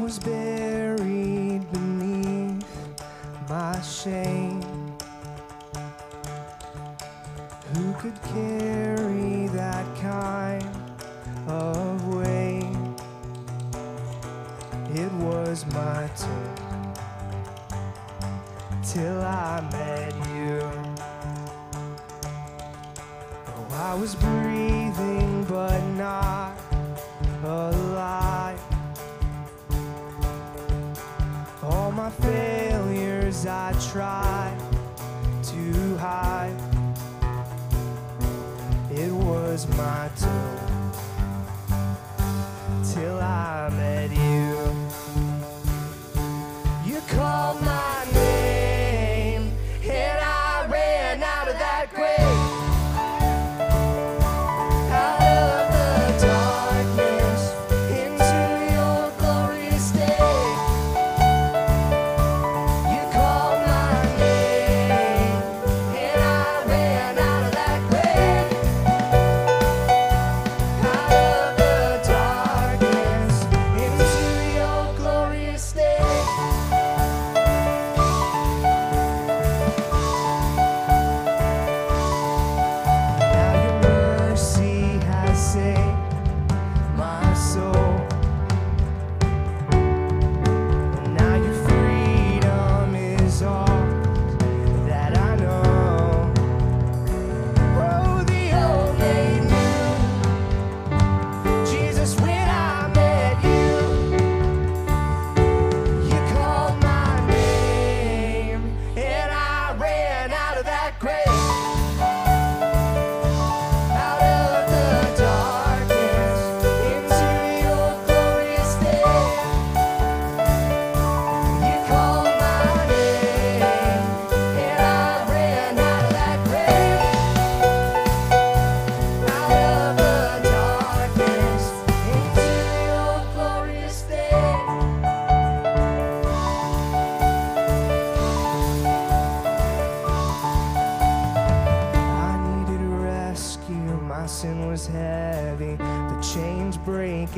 [0.00, 2.66] was buried beneath
[3.48, 4.60] my shame.
[7.74, 10.68] Who could carry that kind
[11.48, 12.64] of weight?
[14.94, 16.94] It was my turn
[18.82, 20.60] till I met you.
[23.46, 24.14] Oh, I was
[33.46, 34.58] I tried
[35.42, 36.56] to hide.
[38.90, 40.08] It was my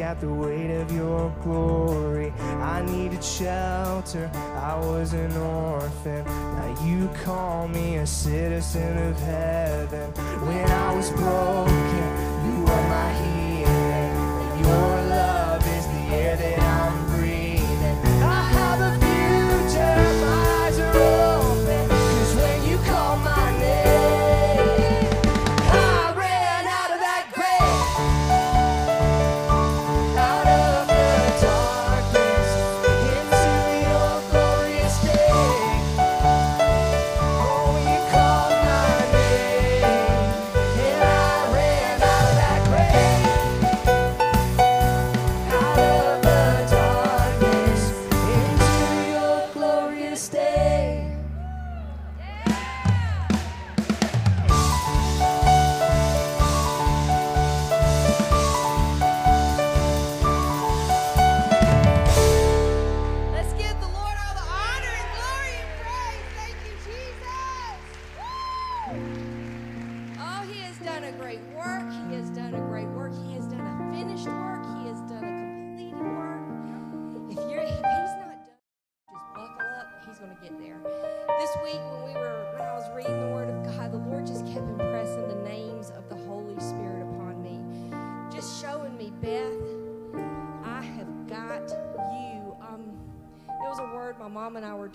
[0.06, 2.32] at the weight of your glory.
[2.74, 6.24] I needed shelter, I was an orphan.
[6.24, 10.12] Now you call me a citizen of heaven.
[10.46, 12.06] When I was broken,
[12.46, 13.45] you were my healing.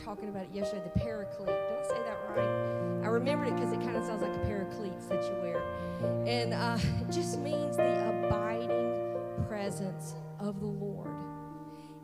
[0.03, 1.47] Talking about it yesterday, the paraclete.
[1.47, 3.03] Did I say that right?
[3.03, 5.61] I remembered it because it kind of sounds like a paracletes that you wear.
[6.25, 11.11] And uh, it just means the abiding presence of the Lord.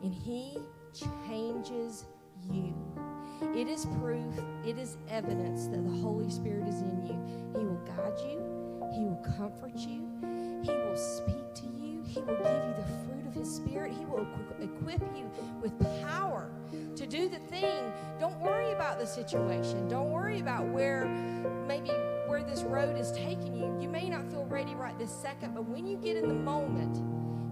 [0.02, 0.58] And He
[1.26, 2.04] changes
[2.50, 2.74] you.
[3.54, 4.34] It is proof,
[4.64, 7.58] it is evidence that the Holy Spirit is in you.
[7.58, 8.40] He will guide you,
[8.94, 10.08] He will comfort you,
[10.62, 14.04] He will speak to you, He will give you the fruit of His Spirit, He
[14.04, 14.26] will
[14.60, 15.30] equip you
[15.62, 16.50] with power
[17.08, 17.92] do the thing.
[18.20, 21.06] Don't worry about the situation, don't worry about where
[21.66, 21.90] maybe
[22.26, 23.74] where this road is taking you.
[23.80, 27.02] You may not feel ready right this second, but when you get in the moment,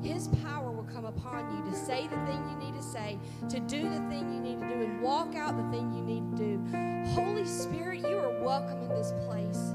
[0.05, 3.19] his power will come upon you to say the thing you need to say,
[3.49, 6.37] to do the thing you need to do, and walk out the thing you need
[6.37, 7.13] to do.
[7.13, 9.73] Holy Spirit, you are welcome in this place.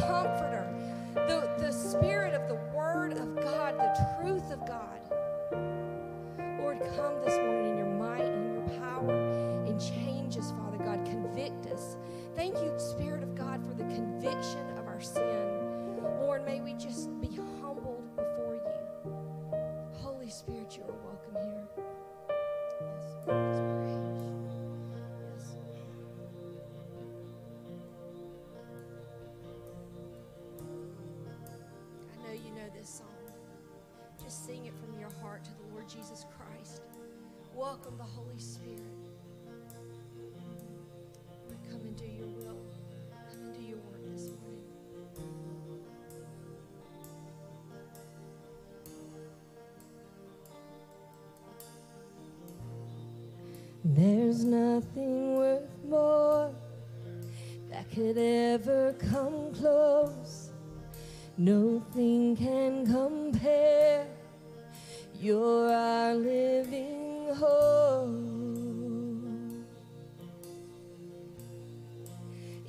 [0.00, 0.68] Comforter,
[1.14, 5.00] the, the Spirit of the Word of God, the truth of God.
[6.60, 7.63] Lord, come this morning
[15.04, 15.22] sin.
[16.20, 19.12] Lord, may we just be humbled before you.
[19.92, 21.68] Holy Spirit, you are welcome here.
[22.80, 23.96] Yes, Lord, let's pray.
[25.20, 25.56] Yes.
[32.12, 33.08] I know you know this song.
[34.22, 36.82] Just sing it from your heart to the Lord Jesus Christ.
[37.54, 39.03] Welcome the Holy Spirit.
[42.18, 42.58] Your will.
[43.32, 44.64] And do your work this morning.
[53.84, 56.50] There's nothing worth more
[57.70, 60.50] that could ever come close.
[61.36, 64.06] Nothing can compare.
[65.20, 68.53] You're our living hope.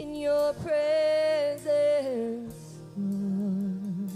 [0.00, 2.54] In your presence,
[2.96, 4.10] Lord.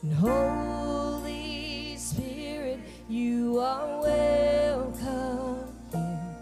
[0.00, 6.36] And Holy Spirit, you are welcome here.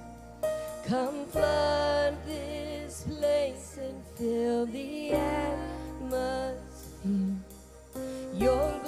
[0.86, 6.62] Come flood this place and fill the atmosphere.
[8.36, 8.78] Your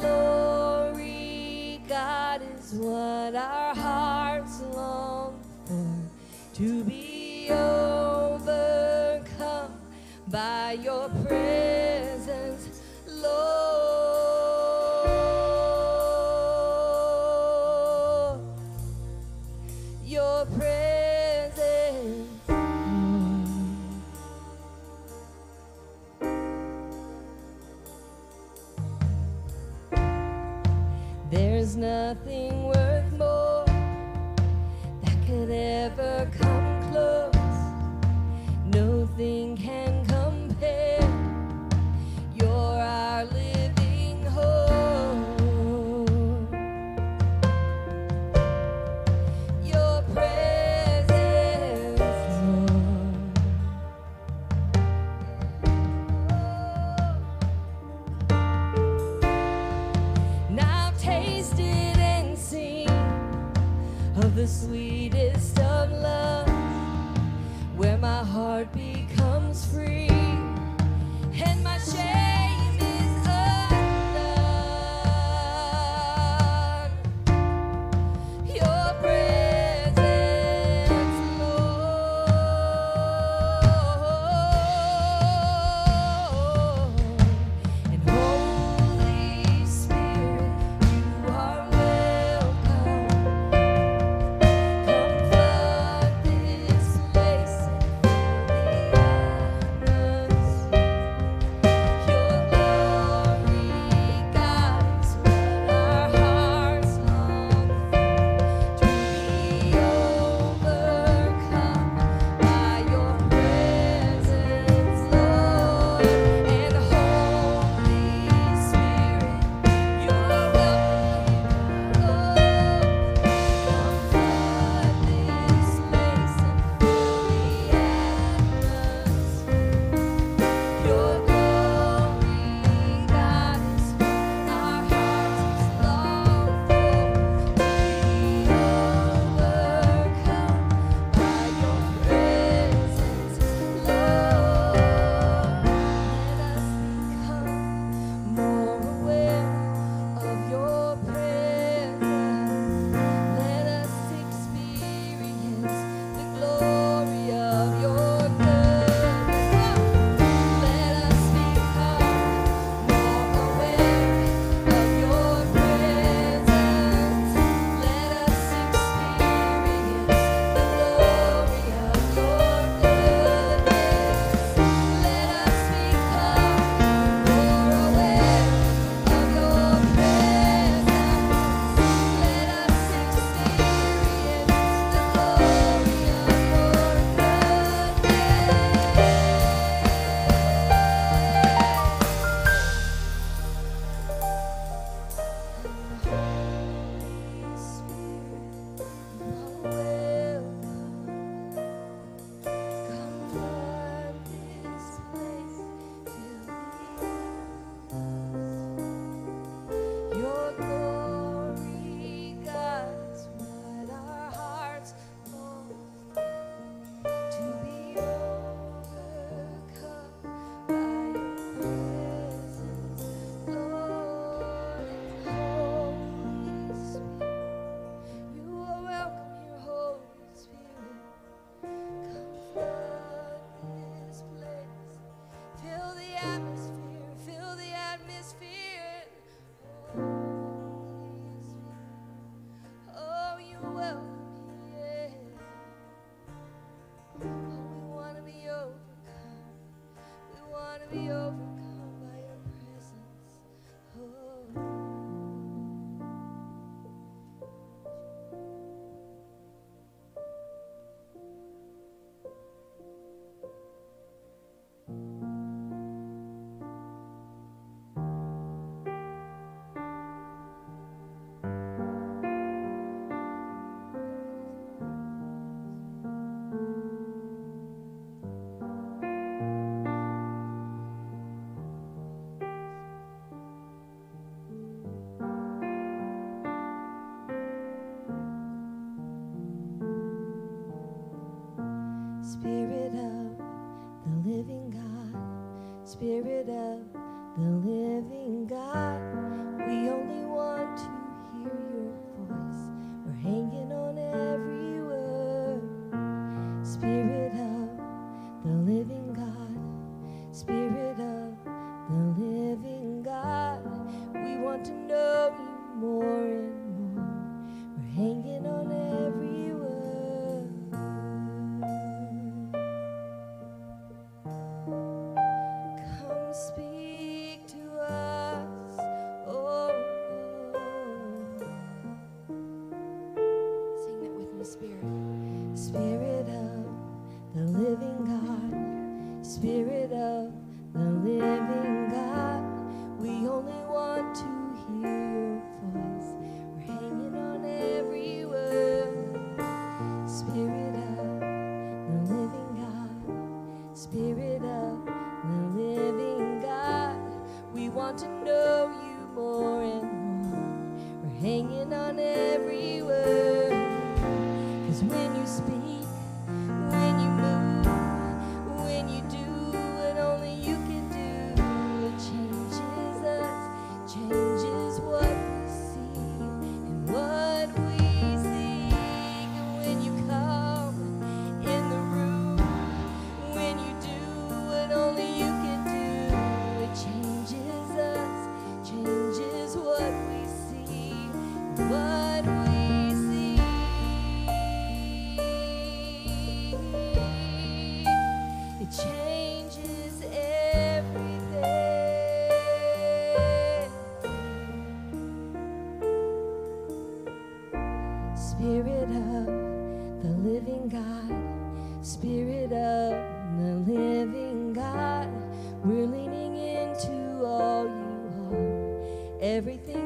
[419.20, 419.79] Everything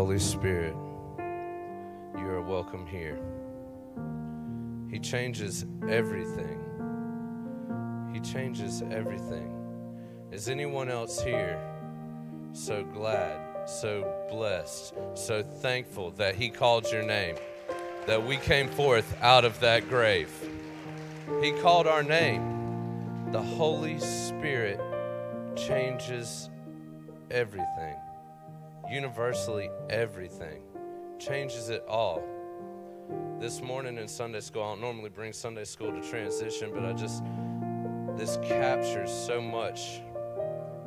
[0.00, 0.74] Holy Spirit,
[2.16, 3.18] you are welcome here.
[4.90, 6.58] He changes everything.
[8.10, 9.54] He changes everything.
[10.32, 11.60] Is anyone else here
[12.54, 17.36] so glad, so blessed, so thankful that He called your name,
[18.06, 20.32] that we came forth out of that grave?
[21.42, 23.28] He called our name.
[23.32, 24.80] The Holy Spirit
[25.56, 26.48] changes
[27.30, 27.96] everything,
[28.90, 30.62] universally everything,
[31.18, 32.22] changes it all.
[33.38, 36.92] This morning in Sunday school, I don't normally bring Sunday school to transition, but I
[36.92, 37.22] just,
[38.16, 40.02] this captures so much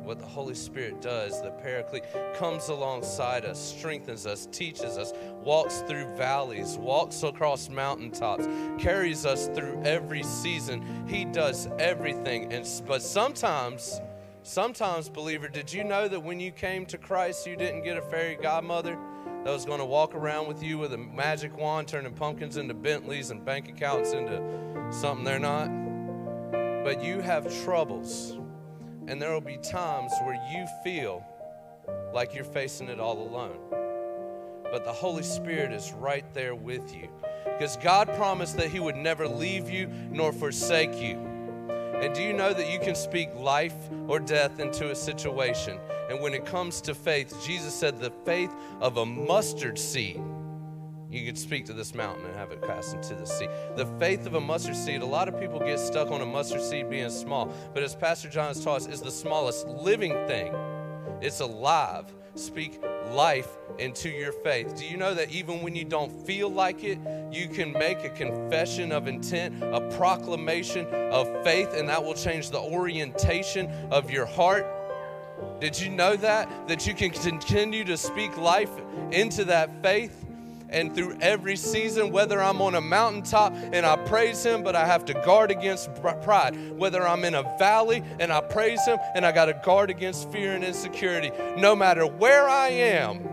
[0.04, 1.40] what the Holy Spirit does.
[1.40, 2.04] The Paraclete
[2.36, 5.12] comes alongside us, strengthens us, teaches us,
[5.42, 8.46] walks through valleys, walks across mountaintops,
[8.78, 11.06] carries us through every season.
[11.08, 12.52] He does everything.
[12.52, 14.00] And but sometimes,
[14.44, 18.02] sometimes, believer, did you know that when you came to Christ, you didn't get a
[18.02, 18.96] fairy godmother?
[19.44, 22.72] That was going to walk around with you with a magic wand, turning pumpkins into
[22.72, 24.40] Bentleys and bank accounts into
[24.90, 25.68] something they're not.
[26.84, 28.38] But you have troubles
[29.06, 31.24] and there will be times where you feel
[32.14, 33.58] like you're facing it all alone.
[34.70, 37.08] But the Holy Spirit is right there with you.
[37.44, 41.33] Because God promised that He would never leave you nor forsake you.
[42.04, 43.72] And do you know that you can speak life
[44.08, 45.80] or death into a situation?
[46.10, 48.50] And when it comes to faith, Jesus said the faith
[48.82, 50.20] of a mustard seed
[51.10, 53.48] you could speak to this mountain and have it cast into the sea.
[53.76, 56.60] The faith of a mustard seed, a lot of people get stuck on a mustard
[56.60, 60.52] seed being small, but as Pastor John has taught us, is the smallest living thing.
[61.24, 62.04] It's alive.
[62.34, 62.82] Speak
[63.12, 64.76] life into your faith.
[64.76, 66.98] Do you know that even when you don't feel like it,
[67.32, 72.50] you can make a confession of intent, a proclamation of faith, and that will change
[72.50, 74.66] the orientation of your heart?
[75.60, 76.68] Did you know that?
[76.68, 78.72] That you can continue to speak life
[79.10, 80.23] into that faith?
[80.68, 84.86] And through every season, whether I'm on a mountaintop and I praise Him, but I
[84.86, 89.24] have to guard against pride, whether I'm in a valley and I praise Him and
[89.24, 91.30] I got to guard against fear and insecurity.
[91.56, 93.28] No matter where I am,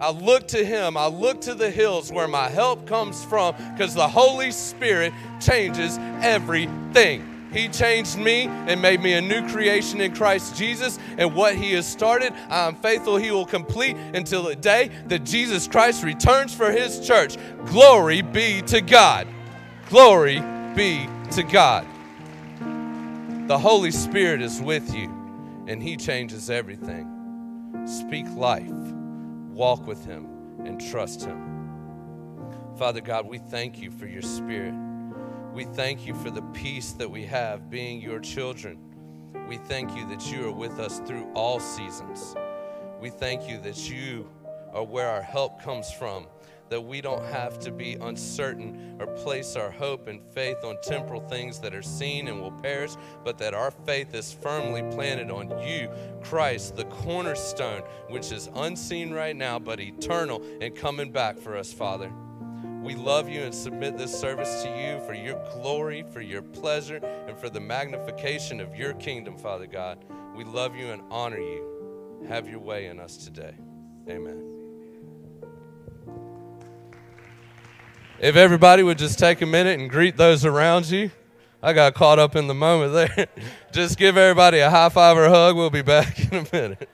[0.00, 3.94] I look to Him, I look to the hills where my help comes from because
[3.94, 7.31] the Holy Spirit changes everything.
[7.52, 10.98] He changed me and made me a new creation in Christ Jesus.
[11.18, 15.24] And what He has started, I am faithful He will complete until the day that
[15.24, 17.36] Jesus Christ returns for His church.
[17.66, 19.28] Glory be to God.
[19.88, 20.40] Glory
[20.74, 21.86] be to God.
[23.48, 25.10] The Holy Spirit is with you,
[25.66, 27.08] and He changes everything.
[27.86, 28.70] Speak life,
[29.50, 30.26] walk with Him,
[30.64, 31.52] and trust Him.
[32.78, 34.74] Father God, we thank you for your Spirit.
[35.52, 38.78] We thank you for the peace that we have being your children.
[39.46, 42.34] We thank you that you are with us through all seasons.
[43.02, 44.30] We thank you that you
[44.72, 46.26] are where our help comes from,
[46.70, 51.20] that we don't have to be uncertain or place our hope and faith on temporal
[51.20, 55.50] things that are seen and will perish, but that our faith is firmly planted on
[55.62, 55.90] you,
[56.22, 61.74] Christ, the cornerstone, which is unseen right now, but eternal and coming back for us,
[61.74, 62.10] Father.
[62.82, 66.96] We love you and submit this service to you for your glory, for your pleasure,
[67.28, 70.04] and for the magnification of your kingdom, Father God.
[70.34, 72.24] We love you and honor you.
[72.28, 73.54] Have your way in us today.
[74.08, 74.42] Amen.
[78.18, 81.12] If everybody would just take a minute and greet those around you.
[81.62, 83.28] I got caught up in the moment there.
[83.72, 85.54] just give everybody a high five or hug.
[85.54, 86.88] We'll be back in a minute.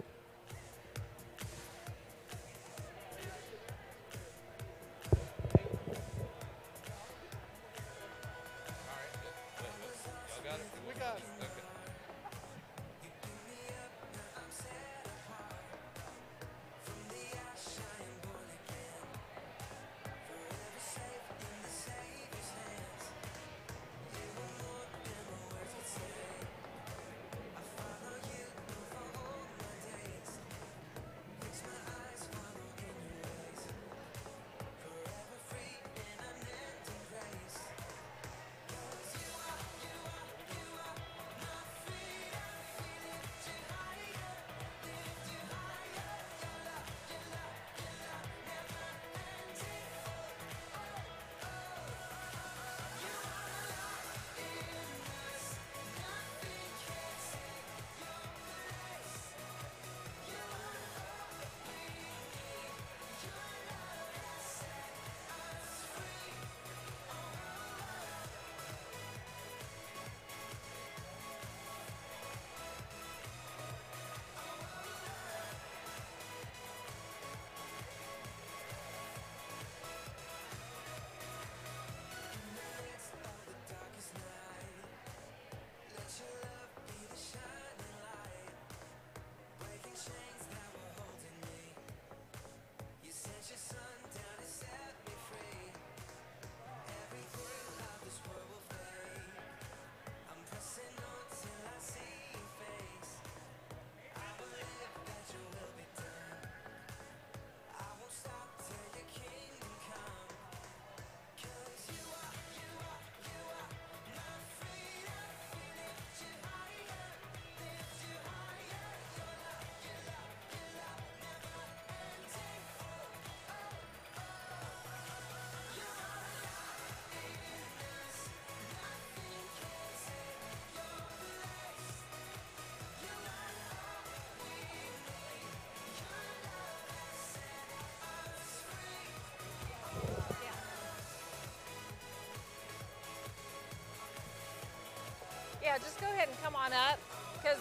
[145.78, 146.98] Just go ahead and come on up
[147.34, 147.58] because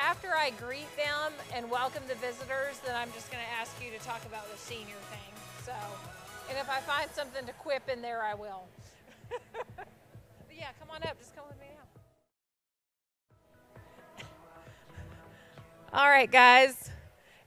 [0.00, 3.90] after I greet them and welcome the visitors, then I'm just going to ask you
[3.96, 5.32] to talk about the senior thing.
[5.64, 5.72] So,
[6.48, 8.64] and if I find something to quip in there, I will.
[9.76, 9.86] but
[10.56, 11.18] yeah, come on up.
[11.18, 11.66] Just come with me
[14.20, 14.26] now.
[15.92, 16.90] All right, guys.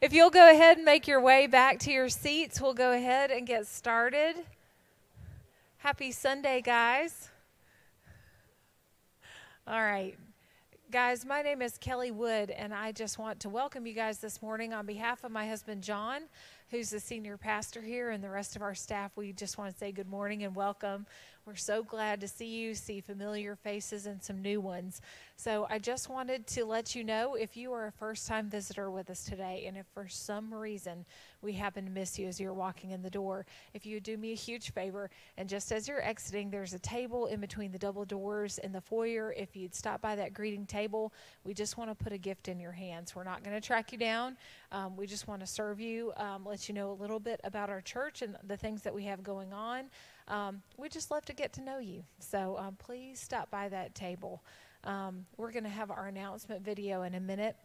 [0.01, 3.31] If you'll go ahead and make your way back to your seats, we'll go ahead
[3.31, 4.35] and get started.
[5.77, 7.29] Happy Sunday, guys.
[9.65, 10.17] All right.
[10.91, 14.41] Guys, my name is Kelly Wood, and I just want to welcome you guys this
[14.41, 16.23] morning on behalf of my husband, John,
[16.69, 19.13] who's the senior pastor here, and the rest of our staff.
[19.15, 21.05] We just want to say good morning and welcome.
[21.45, 25.01] We're so glad to see you, see familiar faces and some new ones.
[25.35, 28.89] So I just wanted to let you know if you are a first time visitor
[28.89, 31.05] with us today, and if for some reason
[31.41, 34.15] we happen to miss you as you're walking in the door, if you would do
[34.15, 37.79] me a huge favor, and just as you're exiting, there's a table in between the
[37.79, 39.33] double doors in the foyer.
[39.35, 41.11] If you'd stop by that greeting table,
[41.43, 43.17] we just want to put a gift in your hands.
[43.17, 44.37] We're not going to track you down.
[44.71, 47.69] Um, we just want to serve you, um, let you know a little bit about
[47.69, 49.89] our church and the things that we have going on.
[50.27, 52.03] Um, we just love to get to know you.
[52.19, 54.43] So um, please stop by that table.
[54.83, 57.55] Um, we're going to have our announcement video in a minute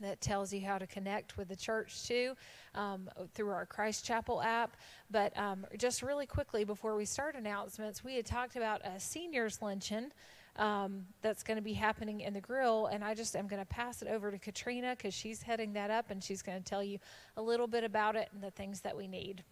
[0.00, 2.34] that tells you how to connect with the church too
[2.74, 4.76] um, through our Christ Chapel app.
[5.10, 9.60] But um, just really quickly before we start announcements, we had talked about a seniors
[9.62, 10.12] luncheon.
[10.56, 12.86] Um, that's going to be happening in the grill.
[12.86, 15.88] And I just am going to pass it over to Katrina because she's heading that
[15.88, 16.98] up and she's going to tell you
[17.36, 19.44] a little bit about it and the things that we need.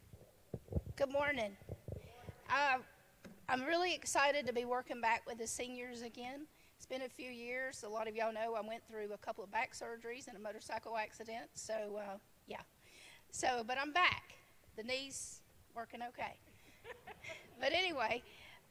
[0.97, 1.57] Good morning.
[2.49, 2.79] Uh,
[3.49, 6.47] I'm really excited to be working back with the seniors again.
[6.77, 7.83] It's been a few years.
[7.85, 10.41] A lot of y'all know I went through a couple of back surgeries and a
[10.41, 11.49] motorcycle accident.
[11.55, 12.61] So, uh, yeah.
[13.31, 14.35] So, but I'm back.
[14.77, 15.41] The knees
[15.75, 16.37] working okay.
[17.61, 18.23] but anyway,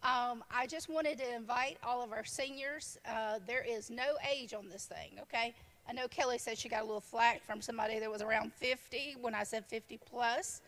[0.04, 2.98] um, I just wanted to invite all of our seniors.
[3.10, 5.54] Uh, there is no age on this thing, okay?
[5.88, 9.18] I know Kelly said she got a little flack from somebody that was around 50
[9.22, 10.62] when I said 50 plus.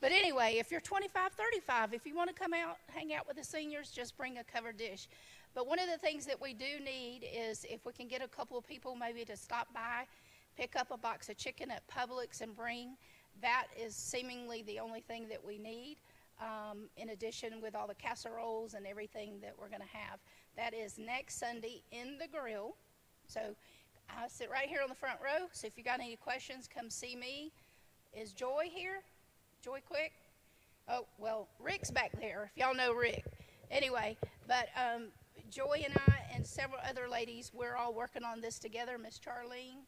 [0.00, 3.36] But anyway, if you're 25, 35, if you want to come out, hang out with
[3.36, 5.08] the seniors, just bring a covered dish.
[5.54, 8.28] But one of the things that we do need is if we can get a
[8.28, 10.04] couple of people maybe to stop by,
[10.56, 12.96] pick up a box of chicken at Publix and bring,
[13.40, 15.96] that is seemingly the only thing that we need.
[16.38, 20.18] Um, in addition, with all the casseroles and everything that we're going to have,
[20.56, 22.76] that is next Sunday in the grill.
[23.26, 23.40] So
[24.10, 25.46] I sit right here on the front row.
[25.52, 27.52] So if you got any questions, come see me.
[28.12, 29.00] Is Joy here?
[29.66, 30.12] Joy Quick?
[30.88, 33.24] Oh, well, Rick's back there, if y'all know Rick.
[33.68, 35.08] Anyway, but um,
[35.50, 39.82] Joy and I and several other ladies, we're all working on this together, Miss Charlene.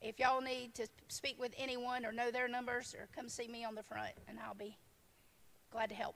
[0.00, 3.64] If y'all need to speak with anyone or know their numbers, or come see me
[3.64, 4.78] on the front, and I'll be
[5.72, 6.14] glad to help.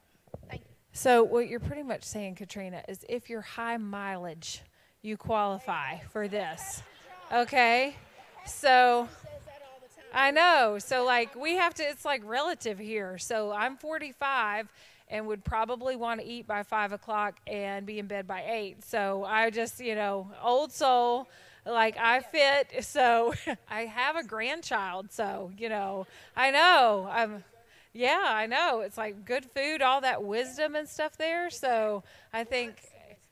[0.49, 0.69] Thank you.
[0.93, 4.63] So, what you're pretty much saying, Katrina, is if you're high mileage,
[5.03, 6.85] you qualify for this.
[7.33, 7.97] Okay?
[8.47, 9.09] So.
[10.13, 10.79] I know.
[10.79, 13.19] So like we have to it's like relative here.
[13.19, 14.69] So I'm 45
[15.11, 18.85] and would probably want to eat by five o'clock and be in bed by eight.
[18.85, 21.29] So I just, you know, old soul,
[21.65, 22.85] like I fit.
[22.85, 23.35] So
[23.71, 25.13] I have a grandchild.
[25.13, 27.45] So, you know, I know I'm,
[27.93, 28.81] yeah, I know.
[28.81, 31.51] It's like good food, all that wisdom and stuff there.
[31.51, 32.75] So I think,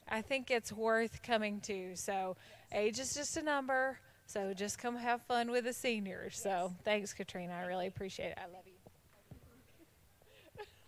[0.09, 1.95] I think it's worth coming to.
[1.97, 2.37] So
[2.73, 3.99] age is just a number.
[4.27, 6.39] So just come have fun with the seniors.
[6.39, 7.55] So thanks, Katrina.
[7.55, 8.39] I really appreciate it.
[8.39, 8.65] I love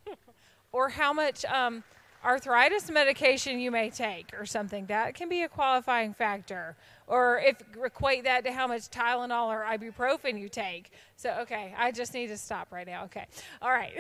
[0.07, 0.15] you.
[0.73, 1.85] or how much um,
[2.25, 4.87] arthritis medication you may take or something.
[4.87, 6.77] That can be a qualifying factor.
[7.07, 10.91] Or if equate that to how much Tylenol or ibuprofen you take.
[11.17, 13.05] So, okay, I just need to stop right now.
[13.05, 13.27] Okay.
[13.63, 13.95] All right.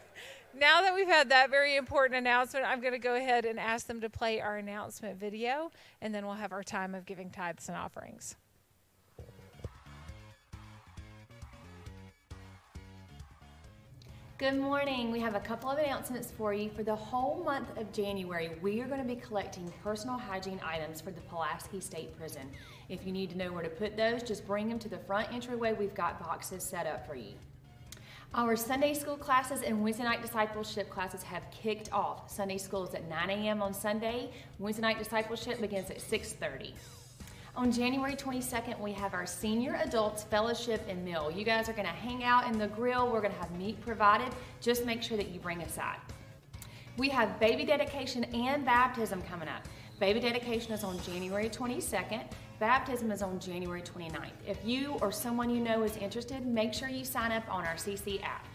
[0.54, 3.86] now that we've had that very important announcement, I'm going to go ahead and ask
[3.86, 7.68] them to play our announcement video, and then we'll have our time of giving tithes
[7.68, 8.36] and offerings.
[14.38, 15.10] Good morning.
[15.10, 16.70] We have a couple of announcements for you.
[16.70, 21.00] For the whole month of January, we are going to be collecting personal hygiene items
[21.00, 22.48] for the Pulaski State Prison.
[22.88, 25.32] If you need to know where to put those, just bring them to the front
[25.32, 25.72] entryway.
[25.72, 27.32] We've got boxes set up for you.
[28.32, 32.30] Our Sunday school classes and Wednesday night discipleship classes have kicked off.
[32.30, 33.60] Sunday school is at 9 a.m.
[33.60, 34.30] on Sunday.
[34.60, 36.74] Wednesday night discipleship begins at 6:30.
[37.58, 41.28] On January 22nd, we have our Senior Adults Fellowship and Meal.
[41.28, 43.10] You guys are going to hang out in the grill.
[43.10, 44.28] We're going to have meat provided.
[44.60, 45.96] Just make sure that you bring a side.
[46.98, 49.66] We have baby dedication and baptism coming up.
[49.98, 52.30] Baby dedication is on January 22nd.
[52.60, 54.30] Baptism is on January 29th.
[54.46, 57.74] If you or someone you know is interested, make sure you sign up on our
[57.74, 58.46] CC app.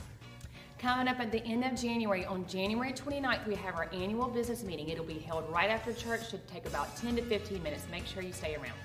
[0.79, 4.63] Coming up at the end of January, on January 29th, we have our annual business
[4.63, 4.87] meeting.
[4.87, 7.83] It'll be held right after church, should take about 10 to 15 minutes.
[7.91, 8.79] Make sure you stay around.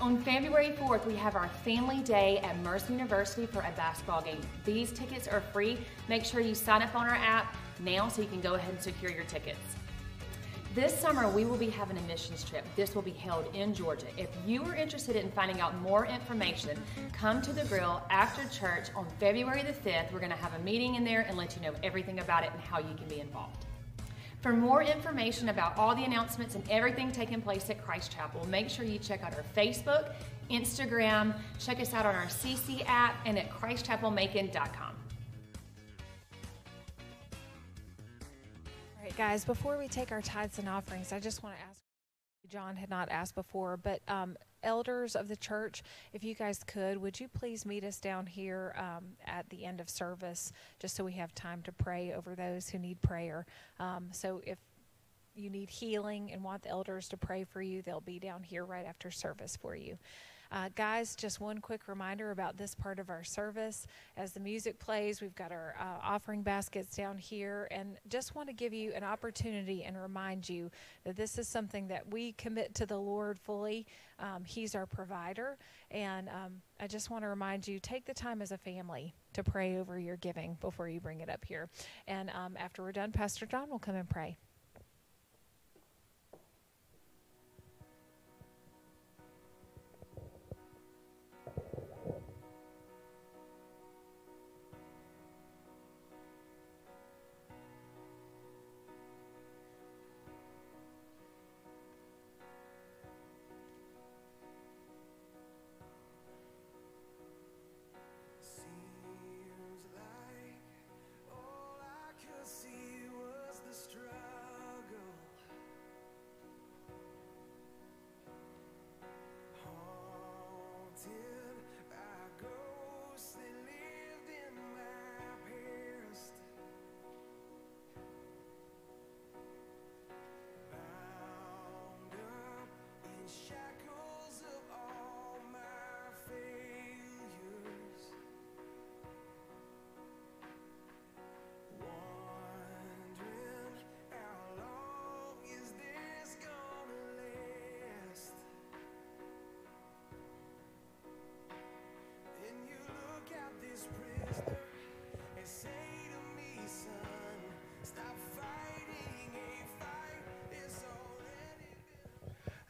[0.00, 4.40] On February 4th, we have our Family Day at Mercer University for a basketball game.
[4.64, 5.78] These tickets are free.
[6.08, 8.82] Make sure you sign up on our app now so you can go ahead and
[8.82, 9.60] secure your tickets.
[10.74, 12.64] This summer, we will be having a missions trip.
[12.74, 14.06] This will be held in Georgia.
[14.18, 16.76] If you are interested in finding out more information,
[17.12, 20.12] come to the grill after church on February the 5th.
[20.12, 22.50] We're going to have a meeting in there and let you know everything about it
[22.52, 23.64] and how you can be involved.
[24.44, 28.68] For more information about all the announcements and everything taking place at Christ Chapel, make
[28.68, 30.12] sure you check out our Facebook,
[30.50, 34.96] Instagram, check us out on our CC app, and at christchapelmacon.com.
[38.98, 41.80] All right, guys, before we take our tithes and offerings, I just want to ask.
[42.46, 46.96] John had not asked before, but um, elders of the church, if you guys could,
[46.98, 51.04] would you please meet us down here um, at the end of service, just so
[51.04, 53.46] we have time to pray over those who need prayer.
[53.78, 54.58] Um, so if
[55.34, 58.64] you need healing and want the elders to pray for you, they'll be down here
[58.64, 59.98] right after service for you.
[60.52, 63.86] Uh, guys, just one quick reminder about this part of our service.
[64.16, 68.48] As the music plays, we've got our uh, offering baskets down here, and just want
[68.48, 70.70] to give you an opportunity and remind you
[71.04, 73.86] that this is something that we commit to the Lord fully.
[74.18, 75.58] Um, he's our provider,
[75.90, 79.42] and um, I just want to remind you take the time as a family to
[79.42, 81.68] pray over your giving before you bring it up here.
[82.06, 84.36] And um, after we're done, Pastor John will come and pray.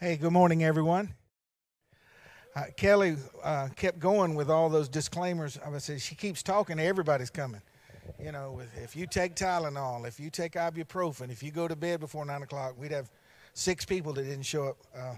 [0.04, 1.14] Hey, good morning, everyone.
[2.54, 5.58] Uh, Kelly uh, kept going with all those disclaimers.
[5.64, 6.78] I said she keeps talking.
[6.78, 7.62] Everybody's coming.
[8.22, 12.00] You know, if you take Tylenol, if you take ibuprofen, if you go to bed
[12.00, 13.10] before nine o'clock, we'd have
[13.54, 14.76] six people that didn't show up.
[14.94, 15.14] Uh,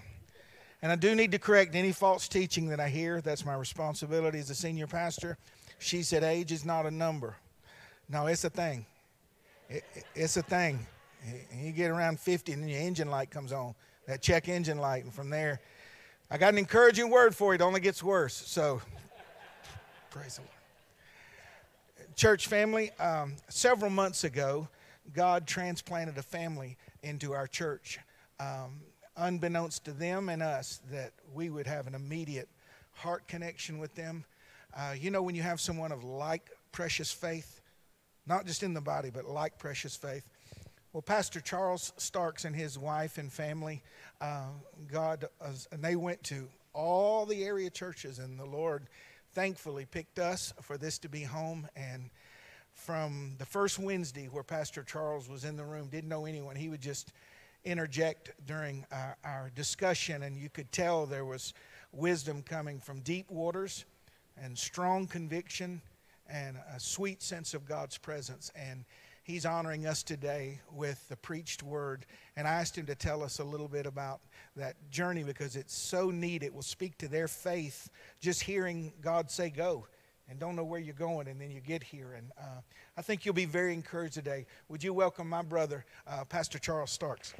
[0.81, 3.19] and I do need to correct any false teaching that I hear.
[3.19, 5.37] That's my responsibility as a senior pastor.
[5.79, 7.35] She said age is not a number.
[8.07, 8.85] No, it's a thing.
[9.69, 9.83] It,
[10.15, 10.87] it's a thing.
[11.53, 13.75] You get around 50 and your engine light comes on
[14.07, 15.03] that check engine light.
[15.03, 15.61] And from there,
[16.31, 17.55] I got an encouraging word for you.
[17.55, 18.33] It only gets worse.
[18.33, 18.81] So,
[20.09, 22.15] praise the Lord.
[22.15, 24.67] Church family, um, several months ago,
[25.13, 27.99] God transplanted a family into our church.
[28.39, 28.81] Um,
[29.15, 32.49] unbeknownst to them and us, that we would have an immediate
[32.93, 34.25] heart connection with them.
[34.75, 37.61] Uh, you know, when you have someone of like precious faith,
[38.25, 40.27] not just in the body, but like precious faith,
[40.93, 43.83] well, Pastor Charles Starks and his wife and family,
[44.21, 44.47] uh,
[44.91, 48.87] God, uh, and they went to all the area churches, and the Lord
[49.33, 51.67] thankfully picked us for this to be home.
[51.75, 52.09] And
[52.73, 56.69] from the first Wednesday where Pastor Charles was in the room, didn't know anyone, he
[56.69, 57.11] would just
[57.65, 61.53] interject during our, our discussion, and you could tell there was
[61.91, 63.85] wisdom coming from deep waters
[64.41, 65.81] and strong conviction
[66.29, 68.51] and a sweet sense of God's presence.
[68.55, 68.85] And
[69.27, 72.05] he's honoring us today with the preached word.
[72.37, 74.21] And I asked him to tell us a little bit about
[74.55, 76.43] that journey because it's so neat.
[76.43, 77.89] It will speak to their faith
[78.21, 79.85] just hearing God say, Go,
[80.29, 82.13] and don't know where you're going, and then you get here.
[82.13, 82.61] And uh,
[82.95, 84.45] I think you'll be very encouraged today.
[84.69, 87.33] Would you welcome my brother, uh, Pastor Charles Starks?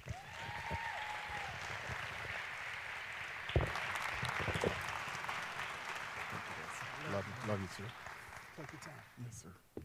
[7.13, 7.83] Love you, love you, sir.
[8.57, 8.93] Take your time.
[9.23, 9.83] Yes, sir.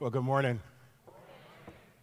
[0.00, 0.58] Well, good morning.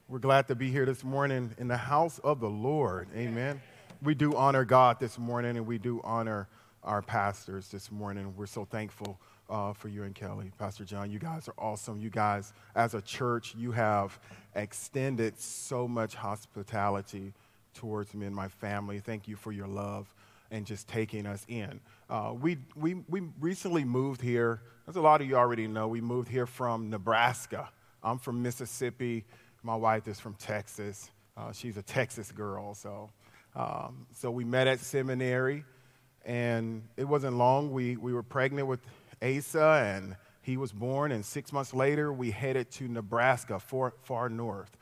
[0.07, 3.09] We're glad to be here this morning in the house of the Lord.
[3.13, 3.61] Amen.
[4.01, 6.47] We do honor God this morning and we do honor
[6.85, 8.33] our pastors this morning.
[8.37, 10.53] We're so thankful uh, for you and Kelly.
[10.57, 11.99] Pastor John, you guys are awesome.
[11.99, 14.17] You guys, as a church, you have
[14.55, 17.33] extended so much hospitality
[17.73, 18.99] towards me and my family.
[18.99, 20.15] Thank you for your love
[20.49, 21.81] and just taking us in.
[22.09, 24.61] Uh, we, we, we recently moved here.
[24.87, 27.69] As a lot of you already know, we moved here from Nebraska.
[28.03, 29.25] I'm from Mississippi.
[29.63, 31.11] My wife is from Texas.
[31.37, 32.73] Uh, she's a Texas girl.
[32.73, 33.09] So,
[33.55, 35.63] um, so we met at seminary,
[36.25, 37.71] and it wasn't long.
[37.71, 38.79] We, we were pregnant with
[39.21, 41.11] Asa, and he was born.
[41.11, 44.75] And six months later, we headed to Nebraska, far, far north.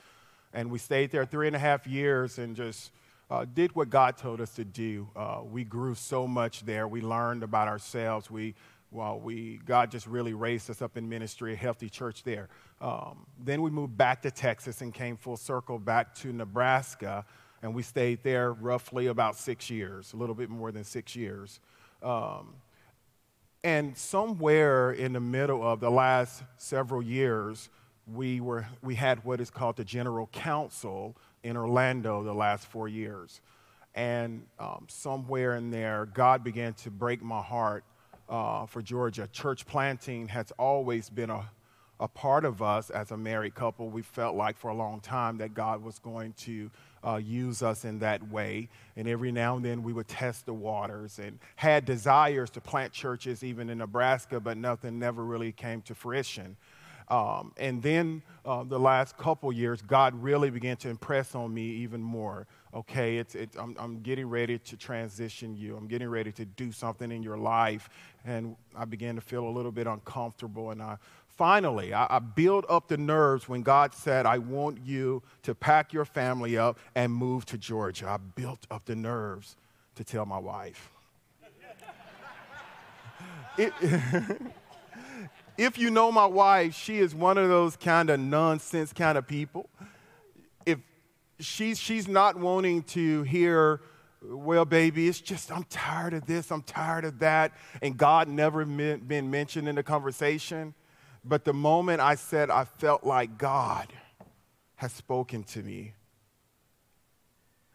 [0.53, 2.91] And we stayed there three and a half years and just
[3.29, 5.09] uh, did what God told us to do.
[5.15, 6.87] Uh, we grew so much there.
[6.87, 8.31] We learned about ourselves.
[8.31, 8.55] We,
[8.91, 12.49] well, we, God just really raised us up in ministry, a healthy church there.
[12.81, 17.25] Um, then we moved back to Texas and came full circle back to Nebraska,
[17.61, 21.59] and we stayed there roughly about six years, a little bit more than six years.
[22.01, 22.55] Um,
[23.63, 27.69] and somewhere in the middle of the last several years,
[28.07, 32.87] we, were, we had what is called the General Council in Orlando the last four
[32.87, 33.41] years.
[33.93, 37.83] And um, somewhere in there, God began to break my heart
[38.29, 39.27] uh, for Georgia.
[39.31, 41.49] Church planting has always been a,
[41.99, 43.89] a part of us as a married couple.
[43.89, 46.69] We felt like for a long time that God was going to
[47.05, 48.69] uh, use us in that way.
[48.95, 52.93] And every now and then we would test the waters and had desires to plant
[52.93, 56.55] churches even in Nebraska, but nothing never really came to fruition.
[57.09, 61.63] Um, and then uh, the last couple years, God really began to impress on me
[61.63, 62.45] even more.
[62.71, 65.75] Okay, it's, it's, I'm, I'm getting ready to transition you.
[65.75, 67.89] I'm getting ready to do something in your life.
[68.25, 70.69] And I began to feel a little bit uncomfortable.
[70.69, 70.97] And I
[71.27, 75.93] finally, I, I built up the nerves when God said, I want you to pack
[75.93, 78.07] your family up and move to Georgia.
[78.07, 79.55] I built up the nerves
[79.95, 80.91] to tell my wife.
[83.57, 83.73] it,
[85.57, 89.27] if you know my wife, she is one of those kind of nonsense kind of
[89.27, 89.69] people.
[91.39, 93.81] She's, she's not wanting to hear,
[94.21, 98.65] well, baby, it's just, I'm tired of this, I'm tired of that, and God never
[98.65, 100.73] been mentioned in the conversation.
[101.23, 103.91] But the moment I said I felt like God
[104.75, 105.93] has spoken to me,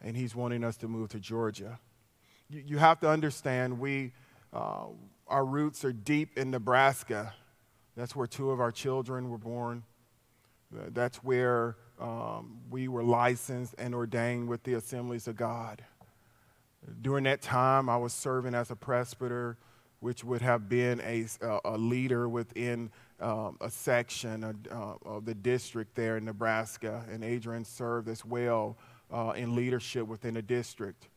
[0.03, 1.79] and He's wanting us to move to Georgia,
[2.49, 4.13] you, you have to understand we,
[4.53, 4.87] uh,
[5.27, 7.33] our roots are deep in Nebraska
[7.97, 9.85] that's where two of our children were born.
[10.73, 15.83] That's where um, we were licensed and ordained with the Assemblies of God.
[17.01, 19.57] During that time, I was serving as a presbyter,
[20.01, 21.27] which would have been a,
[21.65, 22.91] a leader within
[23.21, 27.05] um, a section of, uh, of, the district there in Nebraska.
[27.11, 28.77] And Adrian served as well
[29.11, 31.09] uh, in leadership within the district.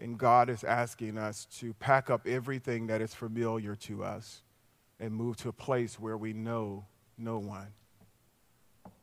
[0.00, 4.42] And God is asking us to pack up everything that is familiar to us
[4.98, 6.86] and move to a place where we know
[7.18, 7.68] no one.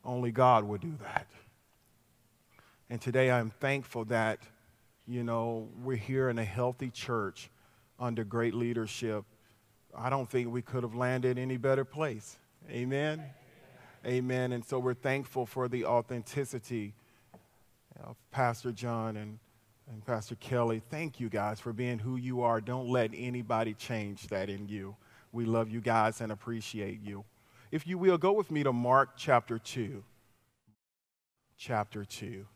[0.08, 1.26] Only God would do that.
[2.88, 4.38] And today I'm thankful that,
[5.06, 7.50] you know, we're here in a healthy church
[8.00, 9.26] under great leadership.
[9.94, 12.38] I don't think we could have landed any better place.
[12.70, 13.22] Amen.
[14.06, 14.52] Amen.
[14.52, 16.94] And so we're thankful for the authenticity
[18.02, 19.38] of Pastor John and,
[19.90, 20.80] and Pastor Kelly.
[20.88, 22.62] Thank you guys for being who you are.
[22.62, 24.96] Don't let anybody change that in you.
[25.32, 27.26] We love you guys and appreciate you.
[27.70, 30.02] If you will, go with me to Mark chapter 2.
[31.58, 32.46] Chapter 2.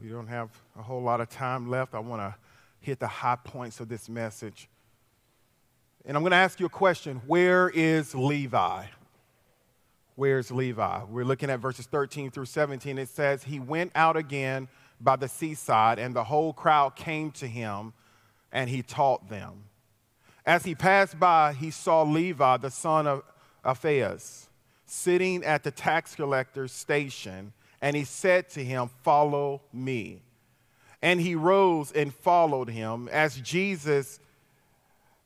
[0.00, 1.94] We don't have a whole lot of time left.
[1.94, 2.34] I want to
[2.84, 4.68] hit the high points of this message.
[6.04, 8.84] And I'm going to ask you a question Where is Levi?
[10.16, 11.02] Where's Levi?
[11.08, 12.98] We're looking at verses 13 through 17.
[12.98, 14.68] It says, He went out again
[15.00, 17.92] by the seaside, and the whole crowd came to him,
[18.52, 19.64] and he taught them.
[20.46, 23.22] As he passed by, he saw Levi, the son of
[23.64, 24.48] Alphaeus,
[24.86, 27.52] sitting at the tax collector's station
[27.84, 30.22] and he said to him, Follow me.
[31.04, 33.10] And he rose and followed him.
[33.12, 34.18] As Jesus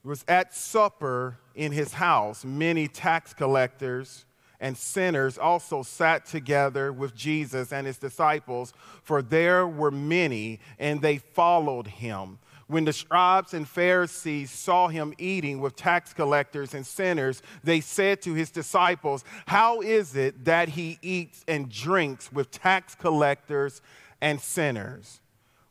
[0.03, 4.25] was at supper in his house, many tax collectors
[4.59, 8.73] and sinners also sat together with Jesus and his disciples,
[9.05, 12.41] for there were many, and they followed him.
[12.67, 18.21] When the scribes and Pharisees saw him eating with tax collectors and sinners, they said
[18.23, 23.81] to his disciples, How is it that he eats and drinks with tax collectors
[24.21, 25.21] and sinners?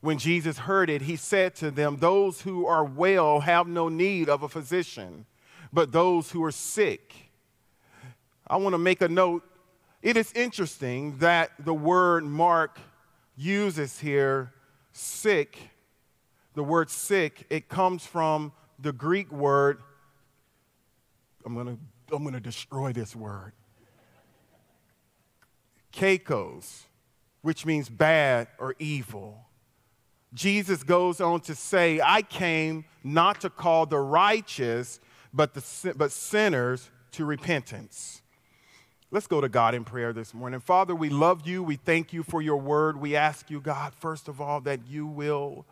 [0.08, 4.30] When Jesus heard it, he said to them, Those who are well have no need
[4.30, 5.26] of a physician,
[5.74, 7.14] but those who are sick.
[8.48, 9.44] I want to make a note.
[10.02, 12.80] It is interesting that the word Mark
[13.36, 14.54] uses here,
[14.94, 15.60] sick,
[16.54, 19.82] the word sick, it comes from the Greek word.
[21.46, 23.52] I'm going to I'm going to destroy this word.
[25.92, 26.84] Kakos,
[27.42, 29.47] which means bad or evil.
[30.34, 35.00] Jesus goes on to say, I came not to call the righteous,
[35.34, 38.22] but, the, but sinners to repentance.
[39.10, 40.60] Let's go to God in prayer this morning.
[40.60, 41.64] Father, we love you.
[41.64, 43.00] We thank you for your word.
[43.00, 45.66] We ask you, God, first of all, that you will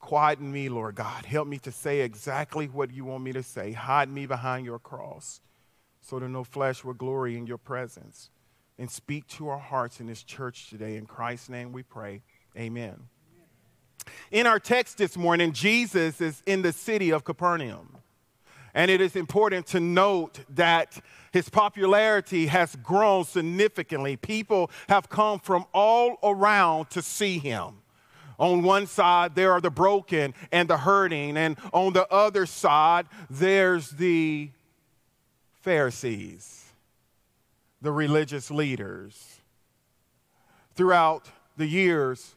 [0.00, 1.24] quieten me, Lord God.
[1.24, 3.72] Help me to say exactly what you want me to say.
[3.72, 5.40] Hide me behind your cross
[6.02, 8.28] so that no flesh will glory in your presence.
[8.78, 10.96] And speak to our hearts in this church today.
[10.96, 12.20] In Christ's name we pray.
[12.54, 13.08] Amen.
[14.30, 17.96] In our text this morning, Jesus is in the city of Capernaum.
[18.74, 21.00] And it is important to note that
[21.32, 24.16] his popularity has grown significantly.
[24.16, 27.82] People have come from all around to see him.
[28.38, 33.06] On one side, there are the broken and the hurting, and on the other side,
[33.30, 34.50] there's the
[35.62, 36.66] Pharisees,
[37.80, 39.40] the religious leaders.
[40.74, 42.35] Throughout the years,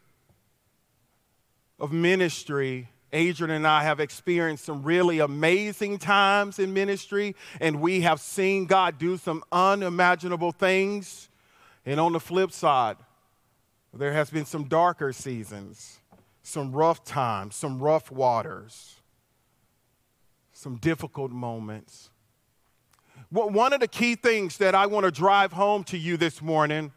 [1.80, 8.02] of ministry, Adrian and I have experienced some really amazing times in ministry, and we
[8.02, 11.28] have seen God do some unimaginable things.
[11.86, 12.98] And on the flip side,
[13.92, 15.98] there has been some darker seasons,
[16.42, 18.96] some rough times, some rough waters,
[20.52, 22.10] some difficult moments.
[23.30, 26.92] One of the key things that I want to drive home to you this morning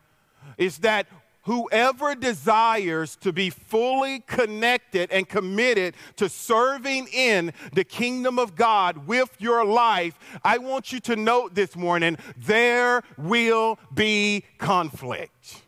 [0.58, 1.08] is that
[1.44, 9.08] whoever desires to be fully connected and committed to serving in the kingdom of God
[9.08, 15.64] with your life, I want you to note this morning there will be conflict.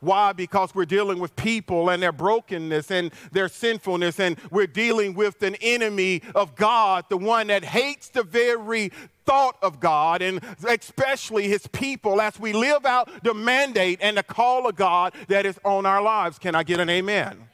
[0.00, 0.32] Why?
[0.32, 5.42] Because we're dealing with people and their brokenness and their sinfulness, and we're dealing with
[5.42, 8.92] an enemy of God, the one that hates the very
[9.24, 14.22] thought of God and especially his people as we live out the mandate and the
[14.22, 16.38] call of God that is on our lives.
[16.38, 17.48] Can I get an amen?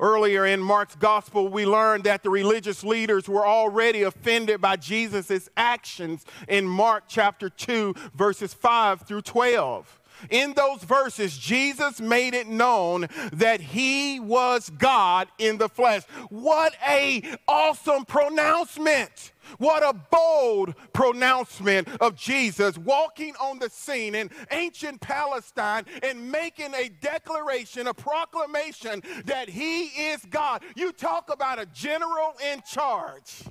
[0.00, 5.50] Earlier in Mark's gospel, we learned that the religious leaders were already offended by Jesus'
[5.58, 10.00] actions in Mark chapter 2, verses 5 through 12.
[10.30, 16.02] In those verses, Jesus made it known that he was God in the flesh.
[16.28, 19.32] What a awesome pronouncement.
[19.58, 26.74] What a bold pronouncement of Jesus walking on the scene in ancient Palestine and making
[26.74, 30.62] a declaration, a proclamation that he is God.
[30.76, 33.44] You talk about a general in charge,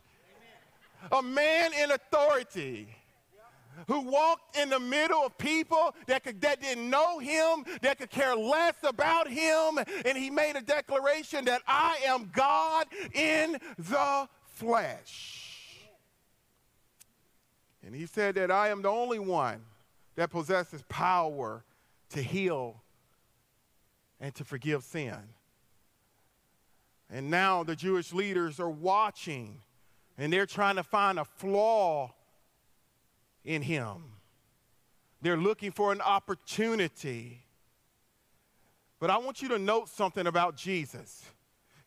[1.12, 2.88] a man in authority
[3.88, 8.10] who walked in the middle of people that, could, that didn't know him, that could
[8.10, 14.28] care less about him, and he made a declaration that I am God in the
[14.56, 15.49] flesh.
[17.86, 19.62] And he said that I am the only one
[20.16, 21.64] that possesses power
[22.10, 22.82] to heal
[24.20, 25.18] and to forgive sin.
[27.10, 29.62] And now the Jewish leaders are watching
[30.18, 32.14] and they're trying to find a flaw
[33.46, 34.04] in him.
[35.22, 37.42] They're looking for an opportunity.
[39.00, 41.26] But I want you to note something about Jesus.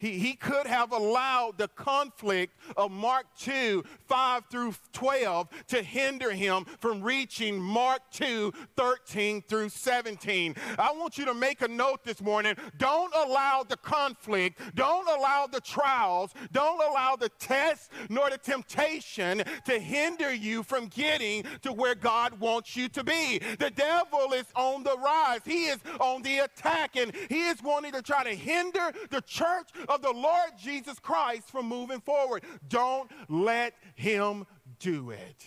[0.02, 6.32] He, he could have allowed the conflict of Mark 2, 5 through 12 to hinder
[6.32, 10.56] him from reaching Mark 2, 13 through 17.
[10.76, 12.56] I want you to make a note this morning.
[12.78, 19.44] Don't allow the conflict, don't allow the trials, don't allow the test nor the temptation
[19.66, 23.38] to hinder you from getting to where God wants you to be.
[23.60, 27.92] The devil is on the rise, he is on the attack, and he is wanting
[27.92, 32.44] to try to hinder the church of the Lord Jesus Christ from moving forward.
[32.68, 34.46] Don't let him
[34.78, 35.46] do it.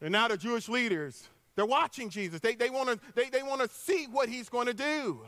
[0.00, 2.40] And now the Jewish leaders, they're watching Jesus.
[2.40, 5.20] They, they want to they, they wanna see what he's going to do.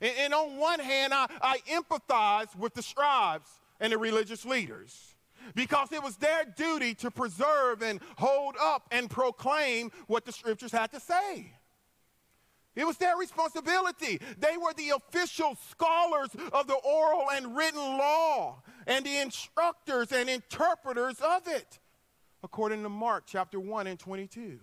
[0.00, 3.48] And, and, on one hand, I, I empathize with the scribes
[3.78, 5.14] and the religious leaders
[5.54, 10.72] because it was their duty to preserve and hold up and proclaim what the scriptures
[10.72, 11.52] had to say.
[12.76, 14.20] It was their responsibility.
[14.38, 20.28] They were the official scholars of the oral and written law and the instructors and
[20.28, 21.78] interpreters of it,
[22.42, 24.58] according to Mark chapter 1 and 22.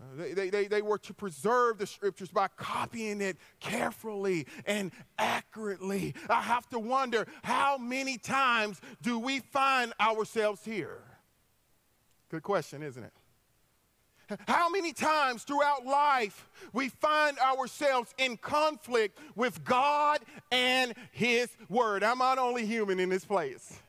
[0.00, 4.92] Uh, they, they, they, they were to preserve the scriptures by copying it carefully and
[5.18, 6.14] accurately.
[6.28, 11.02] I have to wonder how many times do we find ourselves here?
[12.30, 13.12] Good question, isn't it?
[14.46, 20.20] How many times throughout life we find ourselves in conflict with God
[20.50, 22.02] and His Word?
[22.02, 23.80] I'm not only human in this place.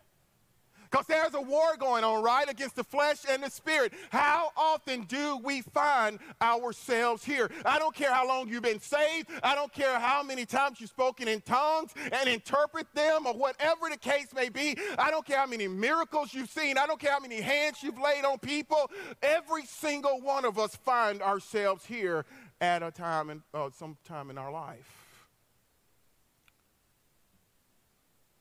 [0.91, 3.93] Because there's a war going on, right, against the flesh and the spirit.
[4.09, 7.49] How often do we find ourselves here?
[7.65, 9.29] I don't care how long you've been saved.
[9.41, 13.89] I don't care how many times you've spoken in tongues and interpret them or whatever
[13.89, 14.77] the case may be.
[14.97, 16.77] I don't care how many miracles you've seen.
[16.77, 18.91] I don't care how many hands you've laid on people.
[19.23, 22.25] Every single one of us find ourselves here
[22.59, 24.91] at a time in, uh, some time in our life.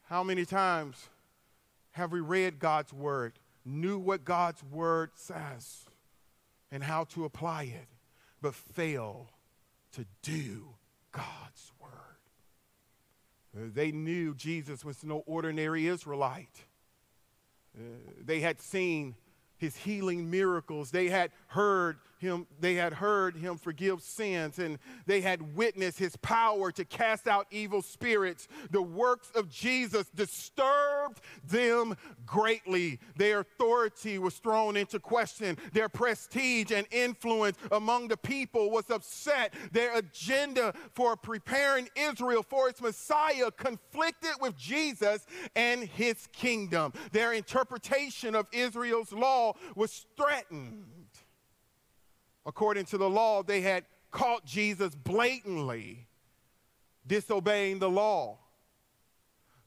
[0.07, 1.09] How many times
[1.93, 5.85] have we read God's word, knew what God's word says,
[6.71, 7.89] and how to apply it,
[8.41, 9.31] but fail
[9.93, 10.75] to do
[11.13, 11.91] God's word?
[13.75, 16.65] They knew Jesus was no ordinary Israelite.
[17.77, 17.83] Uh,
[18.25, 19.17] they had seen
[19.61, 20.91] his healing miracles.
[20.91, 26.17] They had heard him, they had heard him forgive sins, and they had witnessed his
[26.17, 28.49] power to cast out evil spirits.
[28.71, 30.90] The works of Jesus disturbed
[31.47, 31.97] them
[32.27, 32.99] greatly.
[33.17, 35.57] Their authority was thrown into question.
[35.73, 39.55] Their prestige and influence among the people was upset.
[39.73, 46.93] Their agenda for preparing Israel for its Messiah conflicted with Jesus and his kingdom.
[47.13, 50.85] Their interpretation of Israel's law was threatened.
[52.47, 56.09] According to the law, they had caught Jesus blatantly
[57.07, 58.40] disobeying the law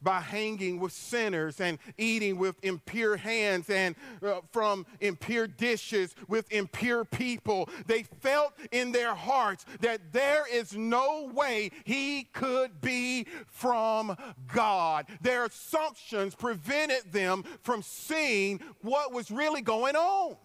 [0.03, 6.51] by hanging with sinners and eating with impure hands and uh, from impure dishes with
[6.51, 7.69] impure people.
[7.87, 14.15] They felt in their hearts that there is no way he could be from
[14.53, 15.05] God.
[15.21, 20.35] Their assumptions prevented them from seeing what was really going on.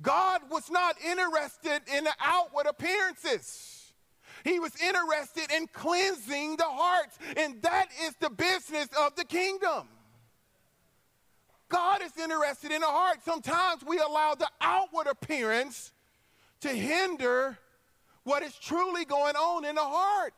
[0.00, 3.77] God was not interested in the outward appearances.
[4.44, 9.88] He was interested in cleansing the hearts, and that is the business of the kingdom.
[11.68, 13.18] God is interested in the heart.
[13.24, 15.92] Sometimes we allow the outward appearance
[16.60, 17.58] to hinder
[18.24, 20.34] what is truly going on in the heart.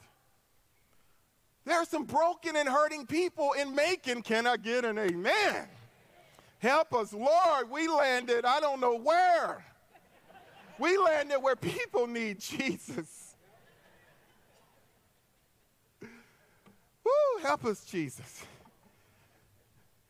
[1.64, 4.22] There are some broken and hurting people in Macon.
[4.22, 5.68] Can I get an amen?
[6.58, 7.70] Help us, Lord.
[7.70, 9.64] We landed, I don't know where.
[10.78, 13.19] We landed where people need Jesus.
[17.10, 18.44] Woo, help us, Jesus.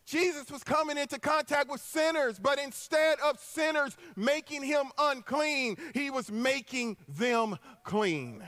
[0.04, 6.10] Jesus was coming into contact with sinners, but instead of sinners making him unclean, he
[6.10, 8.42] was making them clean.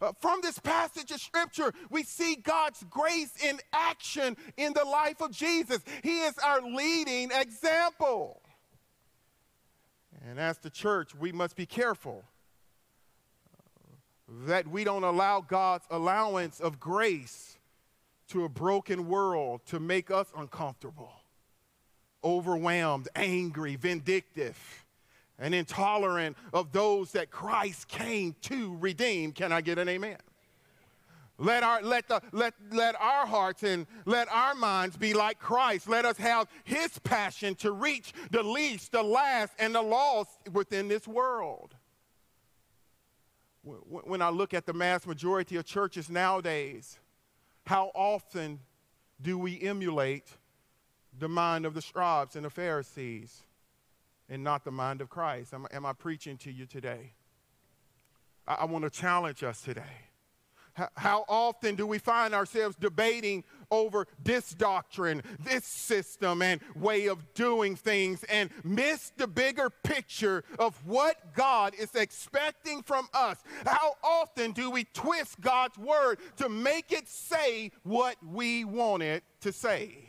[0.00, 5.20] Uh, from this passage of scripture, we see God's grace in action in the life
[5.20, 5.82] of Jesus.
[6.02, 8.40] He is our leading example.
[10.26, 12.24] And as the church, we must be careful
[14.46, 17.56] that we don't allow God's allowance of grace
[18.28, 21.12] to a broken world to make us uncomfortable,
[22.22, 24.84] overwhelmed, angry, vindictive
[25.38, 29.32] and intolerant of those that Christ came to redeem.
[29.32, 30.18] Can I get an amen?
[31.40, 35.88] Let our, let, the, let, let our hearts and let our minds be like Christ.
[35.88, 40.88] Let us have his passion to reach the least, the last, and the lost within
[40.88, 41.76] this world.
[43.62, 46.98] When I look at the mass majority of churches nowadays,
[47.66, 48.60] how often
[49.20, 50.28] do we emulate
[51.18, 53.42] the mind of the scribes and the Pharisees?
[54.28, 55.54] and not the mind of Christ.
[55.54, 57.12] Am, am I preaching to you today?
[58.46, 60.07] I, I want to challenge us today.
[60.96, 67.34] How, often do we find ourselves debating over this doctrine, this system, and way of
[67.34, 73.42] doing things, and miss the bigger picture of what God is expecting from us?
[73.66, 79.24] How often do we twist God's word to make it say what we want it
[79.40, 80.08] to say?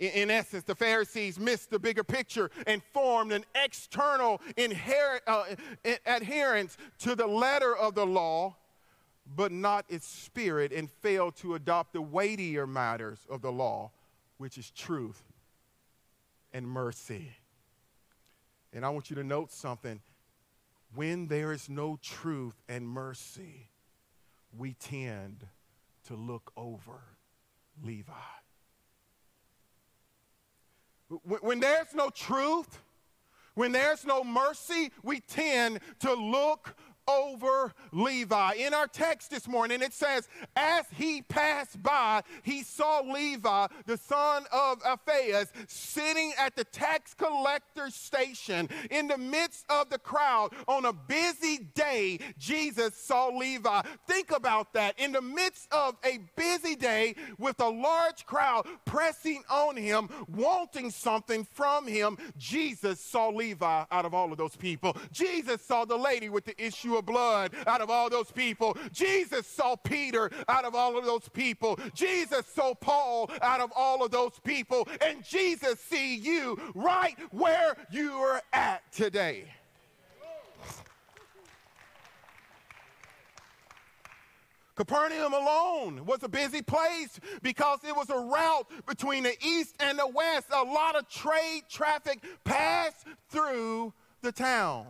[0.00, 5.44] In, essence, the Pharisees missed the bigger picture and formed an external inher- uh,
[6.06, 8.56] adherence to the letter of the law,
[9.34, 13.90] but not its spirit, and failed to adopt the weightier matters of the law,
[14.38, 15.22] which is truth
[16.52, 17.30] and mercy.
[18.72, 20.00] And I want you to note something.
[20.94, 23.68] When there is no truth and mercy,
[24.58, 25.46] we tend
[26.08, 27.00] to look over
[27.84, 28.12] Levi.
[31.40, 32.80] When there's no truth,
[33.54, 36.74] When there's no mercy, we tend to look
[37.10, 38.54] over Levi.
[38.54, 43.96] In our text this morning, it says, As he passed by, he saw Levi, the
[43.96, 50.50] son of Alphaeus, sitting at the tax collector's station in the midst of the crowd.
[50.68, 53.82] On a busy day, Jesus saw Levi.
[54.06, 54.98] Think about that.
[54.98, 60.90] In the midst of a busy day with a large crowd pressing on him, wanting
[60.90, 64.96] something from him, Jesus saw Levi out of all of those people.
[65.10, 68.76] Jesus saw the lady with the issue of blood out of all those people.
[68.92, 71.78] Jesus saw Peter out of all of those people.
[71.94, 74.88] Jesus saw Paul out of all of those people.
[75.00, 79.44] And Jesus see you right where you are at today.
[84.80, 89.98] Capernaum alone was a busy place because it was a route between the east and
[89.98, 90.46] the west.
[90.50, 93.92] A lot of trade traffic passed through
[94.22, 94.86] the town.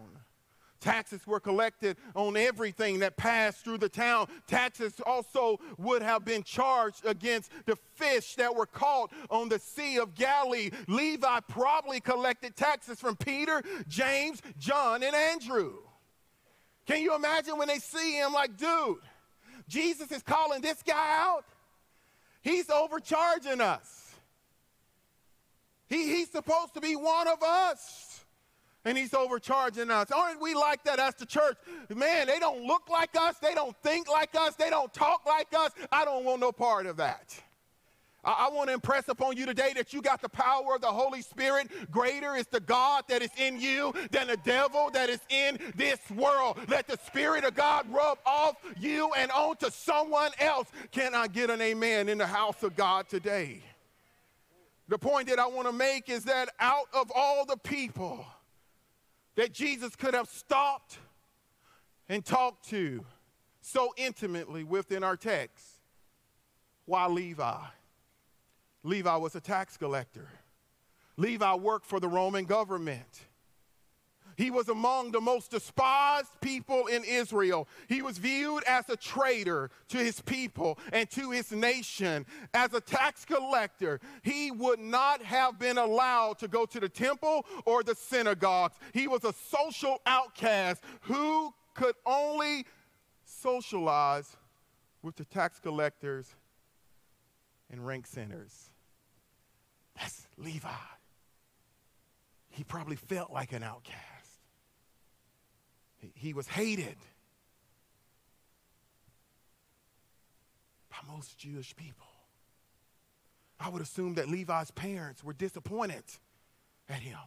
[0.80, 4.28] Taxes were collected on everything that passed through the town.
[4.46, 9.98] Taxes also would have been charged against the fish that were caught on the Sea
[9.98, 10.70] of Galilee.
[10.88, 15.74] Levi probably collected taxes from Peter, James, John, and Andrew.
[16.86, 18.98] Can you imagine when they see him like, dude,
[19.68, 21.44] Jesus is calling this guy out?
[22.42, 24.14] He's overcharging us.
[25.88, 28.09] He, he's supposed to be one of us
[28.84, 30.10] and he's overcharging us.
[30.10, 31.56] Aren't we like that as the church?
[31.94, 35.48] Man, they don't look like us, they don't think like us, they don't talk like
[35.54, 35.72] us.
[35.92, 37.38] I don't want no part of that.
[38.24, 40.88] I, I want to impress upon you today that you got the power of the
[40.88, 41.70] Holy Spirit.
[41.90, 45.98] Greater is the God that is in you than the devil that is in this
[46.10, 46.58] world.
[46.68, 50.68] Let the Spirit of God rub off you and onto someone else.
[50.90, 53.62] Can I get an amen in the house of God today?
[54.88, 58.26] The point that I want to make is that out of all the people,
[59.36, 60.98] that Jesus could have stopped
[62.08, 63.04] and talked to
[63.60, 65.64] so intimately within our text.
[66.86, 67.58] Why Levi?
[68.82, 70.28] Levi was a tax collector.
[71.16, 73.20] Levi worked for the Roman government.
[74.40, 77.68] He was among the most despised people in Israel.
[77.90, 82.24] He was viewed as a traitor to his people and to his nation.
[82.54, 87.44] As a tax collector, he would not have been allowed to go to the temple
[87.66, 88.76] or the synagogues.
[88.94, 92.64] He was a social outcast who could only
[93.26, 94.38] socialize
[95.02, 96.34] with the tax collectors
[97.70, 98.70] and rank sinners.
[99.98, 100.68] That's Levi.
[102.48, 104.09] He probably felt like an outcast.
[106.14, 106.96] He was hated
[110.90, 112.06] by most Jewish people.
[113.58, 116.04] I would assume that Levi's parents were disappointed
[116.88, 117.18] at him.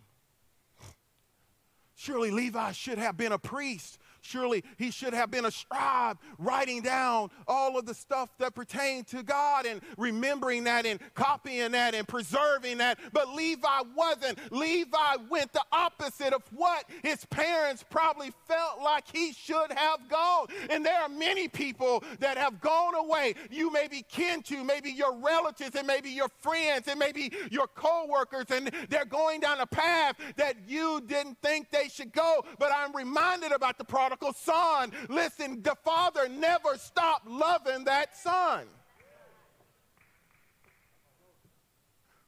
[1.95, 6.81] Surely Levi should have been a priest Surely he should have been a scribe writing
[6.81, 11.93] down all of the stuff that pertained to God and remembering that and copying that
[11.93, 12.99] and preserving that.
[13.11, 14.39] But Levi wasn't.
[14.49, 20.47] Levi went the opposite of what his parents probably felt like he should have gone.
[20.69, 23.35] And there are many people that have gone away.
[23.51, 27.67] You may be kin to, maybe your relatives, and maybe your friends, and maybe your
[27.67, 32.45] co-workers, and they're going down a path that you didn't think they should go.
[32.57, 34.91] But I'm reminded about the prodigal prodigal son.
[35.09, 38.65] Listen, the father never stopped loving that son.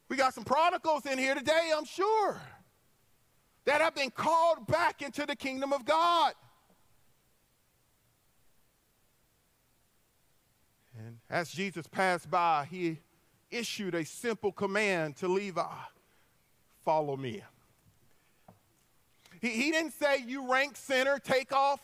[0.08, 2.40] We got some prodigals in here today, I'm sure,
[3.66, 6.34] that have been called back into the kingdom of God.
[10.98, 13.00] And as Jesus passed by, he
[13.50, 15.64] issued a simple command to Levi
[16.84, 17.42] follow me.
[19.42, 21.80] He, he didn't say, you rank sinner, take off,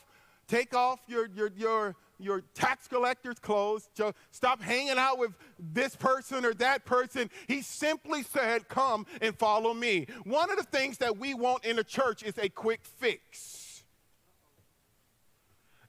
[0.47, 5.95] take off your, your, your, your tax collector's clothes, to stop hanging out with this
[5.95, 7.29] person or that person.
[7.47, 10.07] He simply said, Come and follow me.
[10.23, 13.83] One of the things that we want in a church is a quick fix.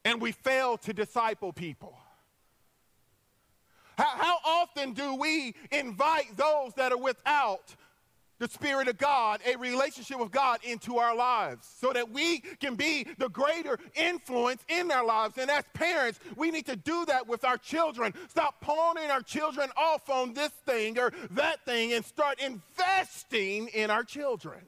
[0.05, 1.97] And we fail to disciple people.
[3.97, 7.75] How, how often do we invite those that are without
[8.43, 12.75] the Spirit of God, a relationship with God into our lives so that we can
[12.75, 15.39] be the greater influence in their lives.
[15.39, 18.13] And as parents, we need to do that with our children.
[18.29, 23.93] Stop pawning our children off on this thing or that thing and start investing in
[23.93, 24.59] our children.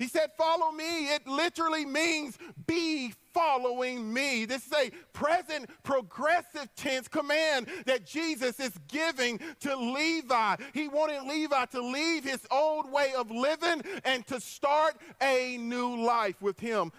[0.00, 1.12] He said, Follow me.
[1.14, 4.46] It literally means be following me.
[4.46, 10.56] This is a present progressive tense command that Jesus is giving to Levi.
[10.72, 16.02] He wanted Levi to leave his old way of living and to start a new
[16.02, 16.92] life with him.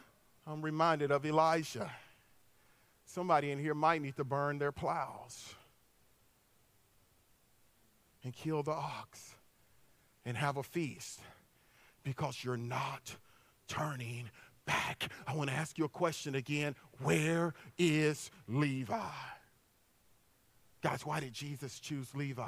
[0.46, 1.92] I'm reminded of Elijah.
[3.08, 5.56] Somebody in here might need to burn their plows
[8.24, 9.34] and kill the ox
[10.24, 11.20] and have a feast
[12.04, 13.16] because you're not
[13.68, 14.30] turning
[14.66, 15.10] back.
[15.28, 16.76] I want to ask you a question again.
[17.02, 19.00] Where is Levi?
[20.82, 22.44] Guys, why did Jesus choose Levi?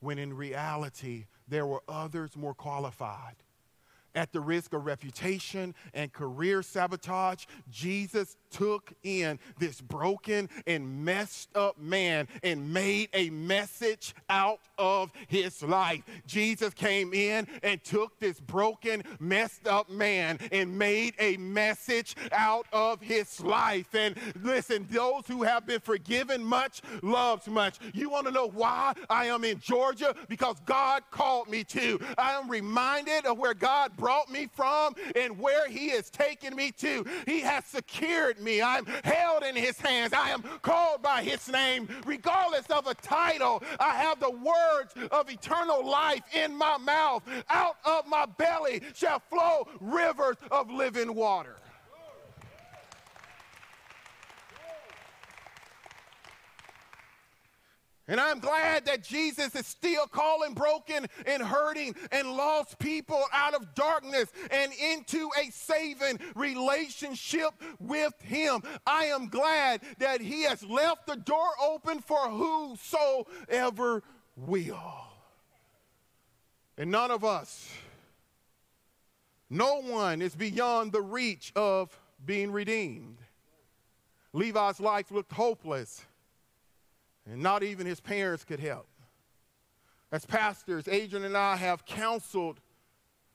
[0.00, 3.36] When in reality, there were others more qualified
[4.16, 11.54] at the risk of reputation and career sabotage, Jesus took in this broken and messed
[11.54, 16.02] up man and made a message out of his life.
[16.26, 22.66] Jesus came in and took this broken, messed up man and made a message out
[22.72, 23.94] of his life.
[23.94, 27.78] And listen, those who have been forgiven much loves much.
[27.92, 30.14] You want to know why I am in Georgia?
[30.28, 32.00] Because God called me to.
[32.16, 36.70] I am reminded of where God brought me from and where He has taken me
[36.78, 37.04] to.
[37.26, 38.62] He has secured me.
[38.62, 40.12] I'm held in His hands.
[40.12, 41.88] I am called by His name.
[42.04, 47.24] Regardless of a title, I have the words of eternal life in my mouth.
[47.50, 51.56] Out of my belly shall flow rivers of living water.
[58.08, 63.54] And I'm glad that Jesus is still calling broken and hurting and lost people out
[63.54, 67.50] of darkness and into a saving relationship
[67.80, 68.62] with Him.
[68.86, 74.04] I am glad that He has left the door open for whosoever
[74.36, 74.82] will.
[76.78, 77.68] And none of us,
[79.50, 83.18] no one is beyond the reach of being redeemed.
[84.32, 86.04] Levi's life looked hopeless
[87.30, 88.88] and not even his parents could help.
[90.12, 92.60] As pastors, Adrian and I have counseled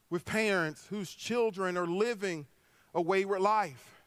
[0.10, 2.48] with parents whose children are living
[2.94, 4.04] a wayward life.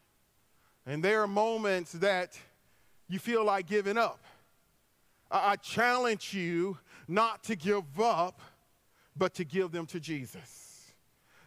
[0.87, 2.39] And there are moments that
[3.09, 4.23] you feel like giving up.
[5.31, 6.79] I, challenge you
[7.09, 8.41] not to give up,
[9.17, 10.93] but to give them to Jesus.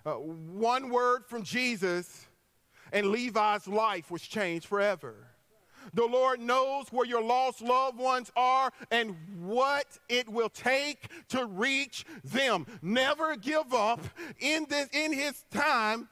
[0.06, 2.26] Uh, one word from Jesus,
[2.92, 5.16] and Levi's life was changed forever.
[5.94, 11.46] The Lord knows where your lost loved ones are and what it will take to
[11.46, 12.66] reach them.
[12.82, 14.02] Never give up
[14.40, 16.10] in this in his time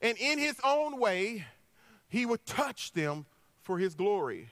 [0.00, 1.44] and in his own way,
[2.08, 3.26] he would touch them
[3.62, 4.48] for his glory.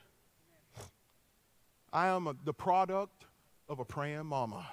[1.91, 3.25] I am a, the product
[3.69, 4.67] of a praying mama.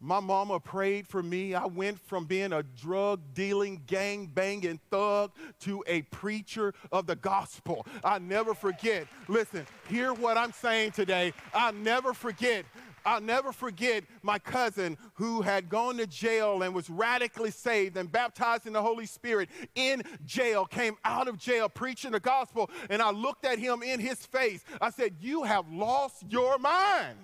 [0.00, 1.54] My mama prayed for me.
[1.54, 7.16] I went from being a drug dealing, gang banging thug to a preacher of the
[7.16, 7.86] gospel.
[8.04, 9.06] I never forget.
[9.26, 11.32] Listen, hear what I'm saying today.
[11.54, 12.66] I'll never forget.
[13.06, 18.10] I'll never forget my cousin who had gone to jail and was radically saved and
[18.10, 22.68] baptized in the Holy Spirit in jail, came out of jail preaching the gospel.
[22.90, 24.64] And I looked at him in his face.
[24.80, 27.16] I said, You have lost your mind.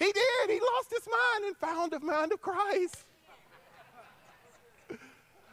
[0.00, 0.50] He did.
[0.50, 3.04] He lost his mind and found the mind of Christ.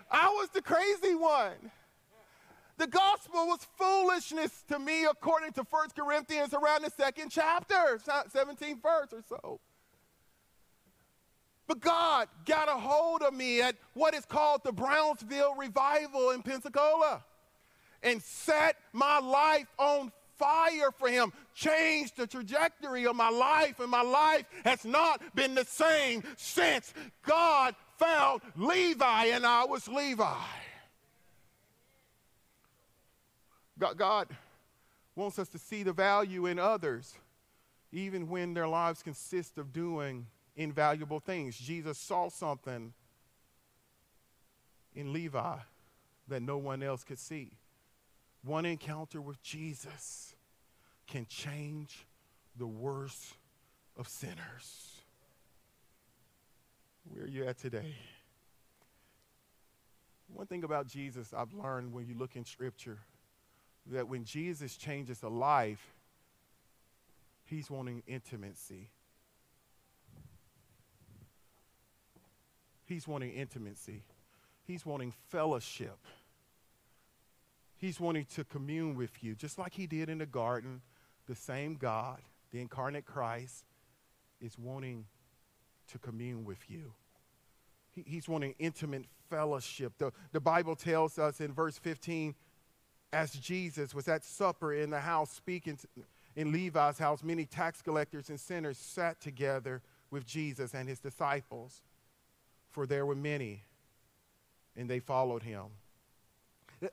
[0.10, 1.72] I was the crazy one.
[2.78, 8.82] The gospel was foolishness to me, according to 1 Corinthians, around the second chapter, 17th
[8.82, 9.60] verse or so.
[11.68, 16.42] But God got a hold of me at what is called the Brownsville Revival in
[16.42, 17.26] Pensacola
[18.02, 23.90] and set my life on fire for him, changed the trajectory of my life, and
[23.90, 26.94] my life has not been the same since
[27.26, 30.36] God found Levi and I was Levi.
[33.80, 34.28] God, God
[35.16, 37.16] wants us to see the value in others,
[37.92, 41.58] even when their lives consist of doing invaluable things.
[41.58, 42.94] Jesus saw something
[44.96, 45.58] in Levi
[46.28, 47.52] that no one else could see.
[48.44, 50.36] One encounter with Jesus
[51.08, 52.06] can change
[52.58, 53.34] the worst
[53.98, 55.02] of sinners.
[57.10, 57.96] Where are you at today?
[60.34, 63.00] One thing about Jesus I've learned when you look in Scripture
[63.92, 65.96] that when Jesus changes a life,
[67.46, 68.90] he's wanting intimacy.
[72.86, 74.04] He's wanting intimacy.
[74.64, 75.98] He's wanting fellowship.
[77.78, 80.82] He's wanting to commune with you, just like he did in the garden.
[81.28, 82.20] The same God,
[82.52, 83.66] the incarnate Christ,
[84.42, 85.06] is wanting
[85.92, 86.94] to commune with you.
[87.92, 89.94] He, he's wanting intimate fellowship.
[89.98, 92.34] The, the Bible tells us in verse 15,
[93.14, 95.88] as Jesus was at supper in the house speaking to,
[96.36, 101.82] in Levi's house, many tax collectors and sinners sat together with Jesus and his disciples,
[102.70, 103.64] for there were many,
[104.76, 105.64] and they followed him.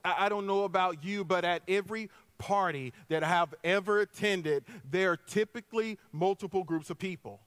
[0.03, 5.11] I, don't know about you, but at every party that I have ever attended, there
[5.11, 7.39] are typically multiple groups of people.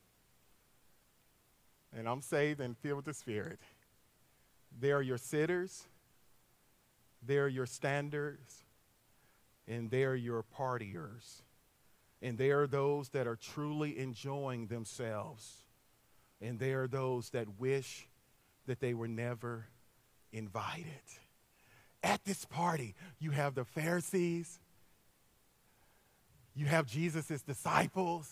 [1.97, 3.59] And I'm saved and filled with the Spirit.
[4.79, 5.87] There are your sitters,
[7.27, 8.65] there are your standards,
[9.67, 11.43] and there are your partiers.
[12.21, 15.63] And there are those that are truly enjoying themselves.
[16.41, 18.09] And there are those that wish
[18.67, 19.67] that they were never
[20.33, 20.85] invited.
[22.03, 24.61] At this party, you have the Pharisees,
[26.55, 28.31] you have Jesus' disciples,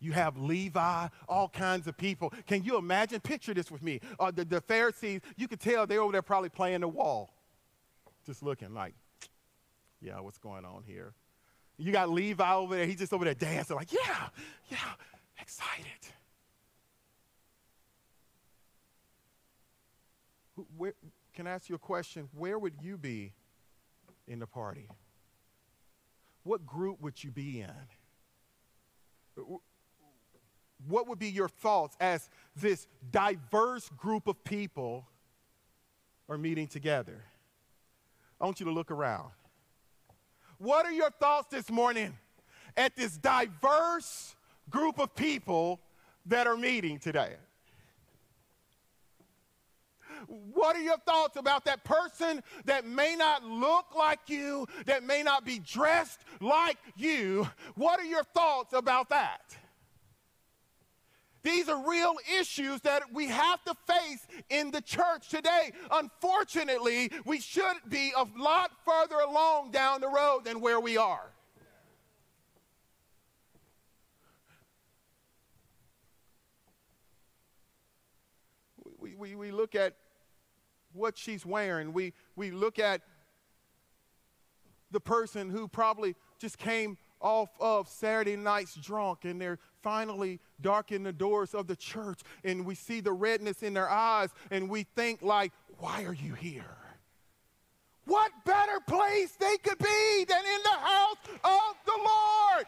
[0.00, 2.32] you have Levi, all kinds of people.
[2.46, 3.20] Can you imagine?
[3.20, 4.00] Picture this with me.
[4.18, 7.34] Uh, the, the Pharisees, you could tell they're over there probably playing the wall,
[8.24, 8.94] just looking like,
[10.00, 11.12] yeah, what's going on here?
[11.76, 14.28] You got Levi over there, he's just over there dancing, like, yeah,
[14.70, 14.78] yeah,
[15.38, 15.84] excited.
[20.76, 20.94] Where,
[21.34, 22.28] can I ask you a question?
[22.36, 23.32] Where would you be
[24.26, 24.88] in the party?
[26.42, 27.70] What group would you be in?
[30.88, 35.06] What would be your thoughts as this diverse group of people
[36.28, 37.24] are meeting together?
[38.40, 39.30] I want you to look around.
[40.58, 42.16] What are your thoughts this morning
[42.76, 44.34] at this diverse
[44.68, 45.80] group of people
[46.26, 47.34] that are meeting today?
[50.26, 55.22] What are your thoughts about that person that may not look like you, that may
[55.22, 57.48] not be dressed like you?
[57.74, 59.56] What are your thoughts about that?
[61.42, 65.72] These are real issues that we have to face in the church today.
[65.90, 71.30] Unfortunately, we should be a lot further along down the road than where we are.
[78.98, 79.94] We, we, we look at
[80.92, 83.02] what she's wearing, we, we look at
[84.90, 91.02] the person who probably just came off of Saturday nights drunk and they're finally darken
[91.02, 94.84] the doors of the church and we see the redness in their eyes and we
[94.96, 96.76] think like, why are you here?
[98.06, 102.66] What better place they could be than in the house of the Lord?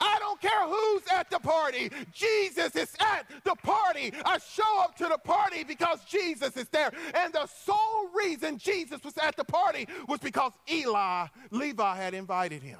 [0.00, 1.90] I don't care who's at the party.
[2.12, 4.12] Jesus is at the party.
[4.24, 6.90] I show up to the party because Jesus is there.
[7.14, 12.62] And the sole reason Jesus was at the party was because Eli, Levi had invited
[12.62, 12.78] him.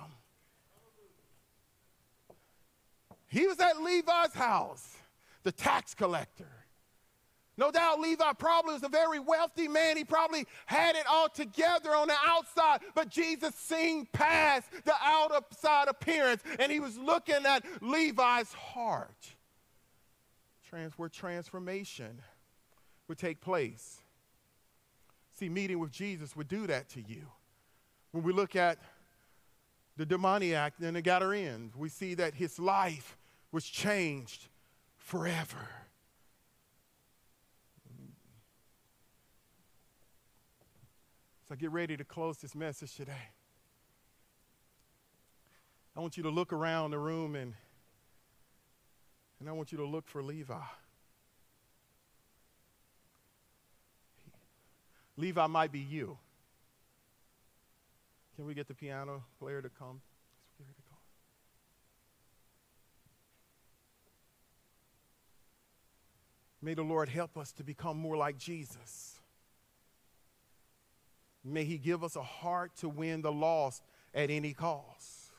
[3.28, 4.96] He was at Levi's house,
[5.44, 6.59] the tax collector.
[7.56, 9.96] No doubt Levi probably was a very wealthy man.
[9.96, 15.88] He probably had it all together on the outside, but Jesus seen past the outside
[15.88, 19.34] appearance and he was looking at Levi's heart.
[20.68, 22.22] Trans- where transformation
[23.08, 24.00] would take place.
[25.32, 27.26] See, meeting with Jesus would do that to you.
[28.12, 28.78] When we look at
[29.96, 33.18] the demoniac and the Gadarenes, we see that his life
[33.52, 34.48] was changed
[34.96, 35.68] forever.
[41.50, 43.30] So get ready to close this message today.
[45.96, 47.54] I want you to look around the room and,
[49.40, 50.54] and I want you to look for Levi.
[55.16, 56.18] Levi might be you.
[58.36, 60.02] Can we get the piano player to come?
[66.62, 69.19] May the Lord help us to become more like Jesus.
[71.44, 73.82] May He give us a heart to win the lost
[74.14, 75.32] at any cost.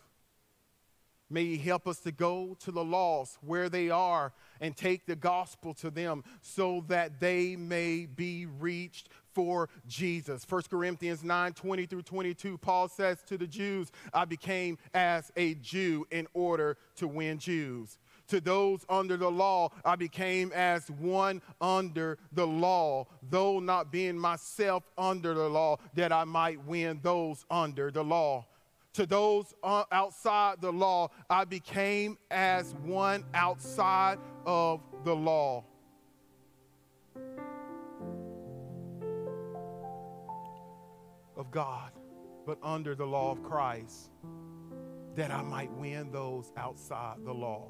[1.30, 5.16] May He help us to go to the lost where they are and take the
[5.16, 10.45] gospel to them so that they may be reached for Jesus.
[10.47, 15.54] 1 Corinthians 9 20 through 22, Paul says to the Jews, I became as a
[15.56, 17.97] Jew in order to win Jews
[18.32, 24.17] to those under the law, I became as one under the law, though not being
[24.17, 28.45] myself under the law, that I might win those under the law.
[28.93, 35.65] To those uh, outside the law, I became as one outside of the law.
[41.36, 41.91] Of God,
[42.45, 44.09] but under the law of Christ,
[45.16, 47.70] that I might win those outside the law.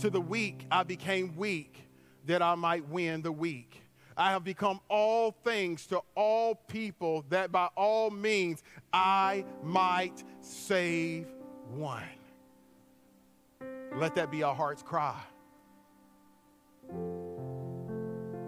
[0.00, 1.88] To the weak, I became weak,
[2.26, 3.80] that I might win the weak.
[4.16, 11.26] I have become all things to all people that by all means I might save
[11.70, 12.02] one.
[13.96, 15.20] Let that be our heart's cry.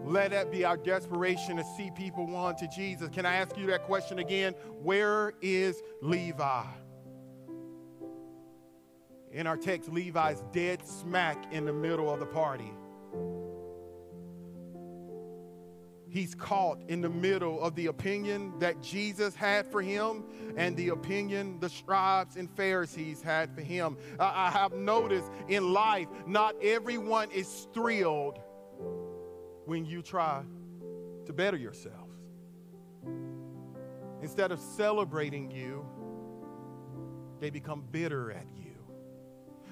[0.04, 3.08] Let that be our desperation to see people won to Jesus.
[3.08, 4.54] Can I ask you that question again?
[4.82, 6.62] Where is Levi?
[9.36, 12.72] In our text, Levi's dead smack in the middle of the party.
[16.08, 20.24] He's caught in the middle of the opinion that Jesus had for him
[20.56, 23.98] and the opinion the scribes and Pharisees had for him.
[24.18, 28.38] I have noticed in life, not everyone is thrilled
[29.66, 30.44] when you try
[31.26, 32.08] to better yourself.
[34.22, 35.84] Instead of celebrating you,
[37.38, 38.65] they become bitter at you.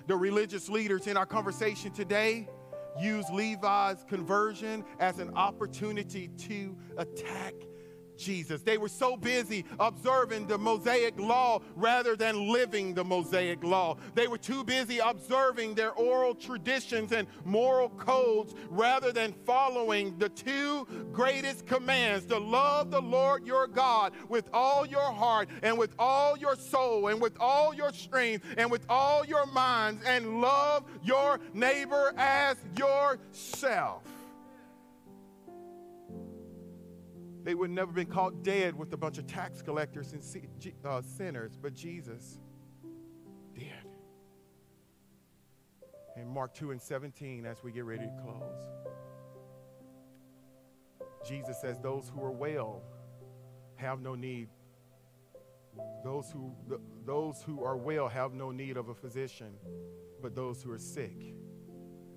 [0.07, 2.47] The religious leaders in our conversation today
[3.01, 7.55] use Levi's conversion as an opportunity to attack
[8.17, 8.63] Jesus.
[8.63, 13.97] They were so busy observing the Mosaic law rather than living the Mosaic law.
[14.15, 20.29] They were too busy observing their oral traditions and moral codes rather than following the
[20.29, 25.95] two greatest commands to love the Lord your God with all your heart and with
[25.99, 30.85] all your soul and with all your strength and with all your minds and love
[31.03, 34.03] your neighbor as yourself.
[37.45, 41.59] They would never been caught dead with a bunch of tax collectors and uh, sinners,
[41.61, 42.39] but Jesus
[43.55, 43.69] did.
[46.17, 48.63] In Mark 2 and 17, as we get ready to close,
[51.29, 52.83] Jesus says, Those who are well
[53.77, 54.49] have no need.
[56.03, 56.55] Those who,
[57.05, 59.55] those who are well have no need of a physician,
[60.23, 61.35] but those who are sick.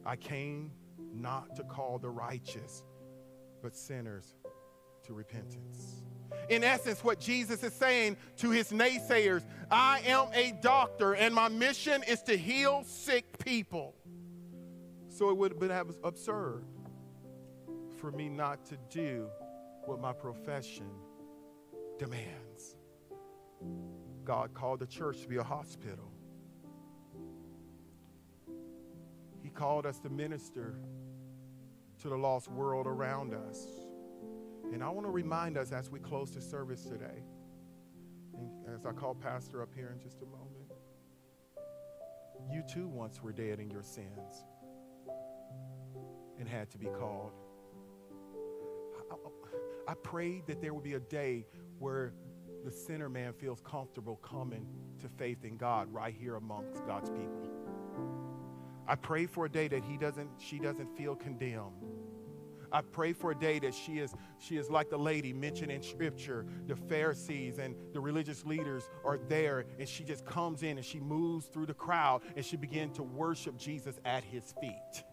[0.05, 0.71] I came
[1.13, 2.83] not to call the righteous,
[3.61, 4.35] but sinners
[5.07, 6.03] to repentance.
[6.49, 11.49] In essence, what Jesus is saying to his naysayers I am a doctor, and my
[11.49, 13.95] mission is to heal sick people.
[15.09, 15.71] So it would have been
[16.03, 16.63] absurd
[17.99, 19.27] for me not to do
[19.85, 20.89] what my profession
[21.97, 22.75] demands.
[24.23, 26.11] God called the church to be a hospital.
[29.41, 30.79] He called us to minister
[32.01, 33.65] to the lost world around us.
[34.73, 37.23] And I want to remind us as we close the service today,
[38.33, 40.71] and as I call Pastor up here in just a moment,
[42.51, 44.45] you too once were dead in your sins
[46.39, 47.31] and had to be called.
[49.11, 51.45] I, I prayed that there would be a day
[51.79, 52.13] where
[52.63, 54.67] the sinner man feels comfortable coming
[54.99, 57.49] to faith in God right here amongst God's people.
[58.87, 61.86] I pray for a day that he doesn't, she doesn't feel condemned
[62.71, 65.81] I pray for a day that she is, she is like the lady mentioned in
[65.81, 66.45] Scripture.
[66.67, 70.99] The Pharisees and the religious leaders are there, and she just comes in and she
[70.99, 75.03] moves through the crowd and she begins to worship Jesus at his feet.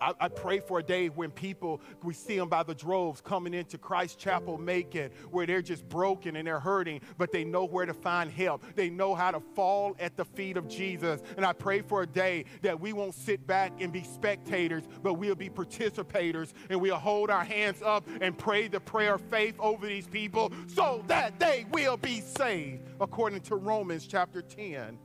[0.00, 3.54] I, I, pray for a day when people, we see them by the droves coming
[3.54, 7.86] into Christ Chapel Macon, where they're just broken and they're hurting, but they know where
[7.86, 8.64] to find help.
[8.74, 11.22] They know how to fall at the feet of Jesus.
[11.36, 15.14] And I pray for a day that we won't sit back and be spectators, but
[15.14, 19.54] we'll be participators and we'll hold our hands up and pray the prayer of faith
[19.58, 24.98] over these people so that they will be saved, according to Romans chapter 10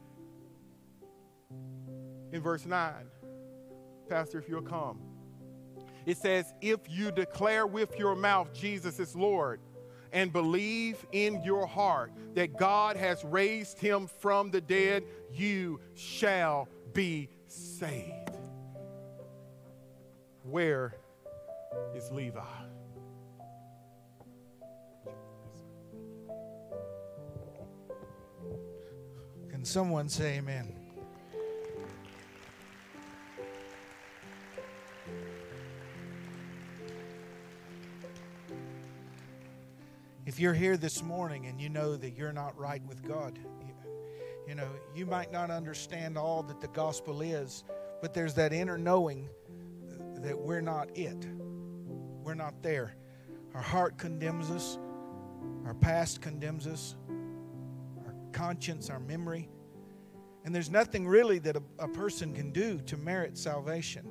[2.32, 2.94] in verse 9.
[4.10, 4.99] Pastor, if you'll come.
[6.06, 9.60] It says, If you declare with your mouth Jesus is Lord
[10.12, 16.68] and believe in your heart that God has raised him from the dead, you shall
[16.93, 18.38] be saved.
[20.43, 20.95] Where
[21.95, 22.41] is Levi?
[29.49, 30.82] Can someone say amen?
[40.26, 43.74] If you're here this morning and you know that you're not right with God, you,
[44.47, 47.65] you know, you might not understand all that the gospel is,
[48.01, 49.28] but there's that inner knowing
[50.21, 51.28] that we're not it.
[52.24, 52.95] We're not there.
[53.53, 54.80] Our heart condemns us,
[55.65, 56.95] our past condemns us,
[58.05, 59.49] our conscience, our memory.
[60.45, 64.07] And there's nothing really that a, a person can do to merit salvation.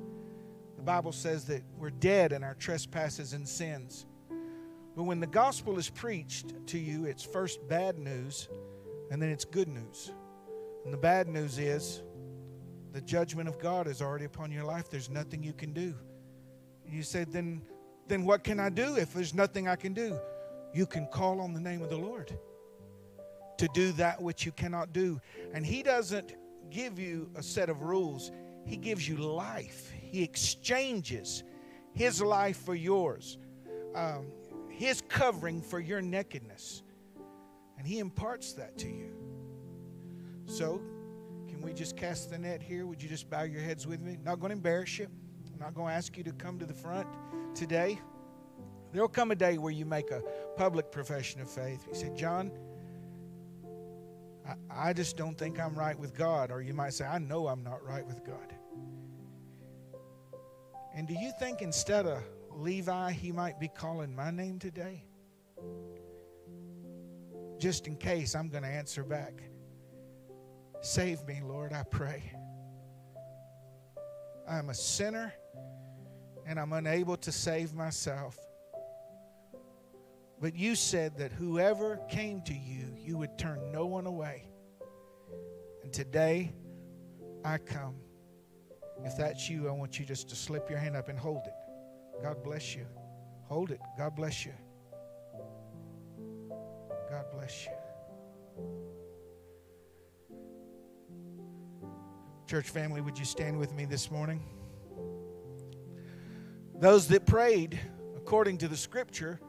[0.77, 4.05] The Bible says that we're dead in our trespasses and sins.
[4.97, 8.49] But when the gospel is preached to you, it's first bad news
[9.11, 10.11] and then it's good news.
[10.85, 12.03] And the bad news is
[12.93, 14.91] the judgment of God is already upon your life.
[14.91, 15.95] There's nothing you can do.
[16.87, 17.63] You said, then,
[18.07, 20.19] then what can I do if there's nothing I can do?
[20.75, 22.37] You can call on the name of the Lord
[23.59, 25.21] to do that which you cannot do.
[25.55, 26.35] And He doesn't
[26.71, 28.31] give you a set of rules,
[28.67, 29.93] He gives you life.
[29.95, 31.45] He exchanges
[31.95, 33.39] His life for yours,
[33.95, 34.27] um,
[34.73, 36.83] His covering for your nakedness.
[37.79, 39.13] And He imparts that to you.
[40.47, 40.81] So,
[41.49, 42.87] can we just cast the net here?
[42.87, 44.19] Would you just bow your heads with me?
[44.23, 45.07] Not going to embarrass you.
[45.53, 47.07] I'm not going to ask you to come to the front
[47.55, 48.01] today.
[48.93, 50.23] There'll come a day where you make a
[50.57, 51.87] public profession of faith.
[51.89, 52.51] You say, John,
[54.47, 56.51] I, I just don't think I'm right with God.
[56.51, 58.55] Or you might say, I know I'm not right with God.
[60.95, 62.23] And do you think instead of
[62.57, 65.05] Levi, he might be calling my name today?
[67.59, 69.43] Just in case I'm going to answer back.
[70.81, 72.33] Save me, Lord, I pray.
[74.49, 75.33] I'm a sinner
[76.47, 78.37] and I'm unable to save myself.
[80.41, 84.49] But you said that whoever came to you, you would turn no one away.
[85.85, 86.53] And today,
[87.45, 87.95] I come.
[89.05, 91.55] If that's you, I want you just to slip your hand up and hold it.
[92.23, 92.87] God bless you.
[93.49, 93.81] Hold it.
[93.99, 94.53] God bless you.
[97.11, 97.73] God bless you.
[102.47, 104.41] Church family, would you stand with me this morning?
[106.79, 107.79] Those that prayed
[108.17, 109.41] according to the scripture,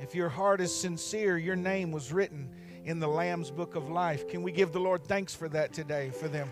[0.00, 2.48] if your heart is sincere, your name was written
[2.84, 4.28] in the Lamb's book of life.
[4.28, 6.50] Can we give the Lord thanks for that today for them?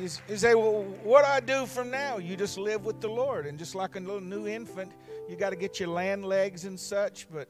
[0.00, 2.18] You say, well, what do I do from now?
[2.18, 3.46] You just live with the Lord.
[3.46, 4.92] And just like a little new infant,
[5.28, 7.28] you got to get your land legs and such.
[7.30, 7.48] But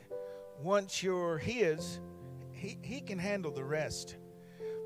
[0.62, 2.00] once you're His,
[2.52, 4.16] he, he can handle the rest.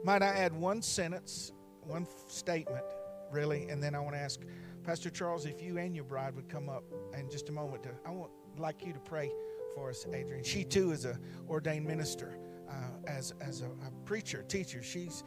[0.05, 1.53] Might I add one sentence,
[1.83, 2.85] one statement,
[3.31, 4.41] really, and then I want to ask
[4.83, 6.83] Pastor Charles if you and your bride would come up
[7.17, 7.85] in just a moment.
[7.85, 9.31] To, I want like you to pray
[9.75, 10.43] for us, Adrian.
[10.43, 11.19] She too is a
[11.49, 12.37] ordained minister,
[12.69, 12.75] uh,
[13.07, 14.83] as as a, a preacher, teacher.
[14.83, 15.23] She's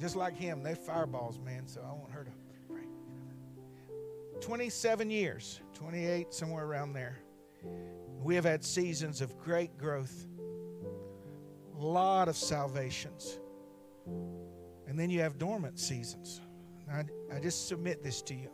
[0.00, 0.62] just like him.
[0.62, 1.66] They're fireballs, man.
[1.66, 2.30] So I want her to
[2.68, 2.82] pray.
[4.40, 7.18] 27 years, 28, somewhere around there.
[8.22, 10.26] We have had seasons of great growth
[11.78, 13.38] a lot of salvations.
[14.86, 16.40] And then you have dormant seasons.
[16.92, 17.04] I,
[17.34, 18.50] I just submit this to you.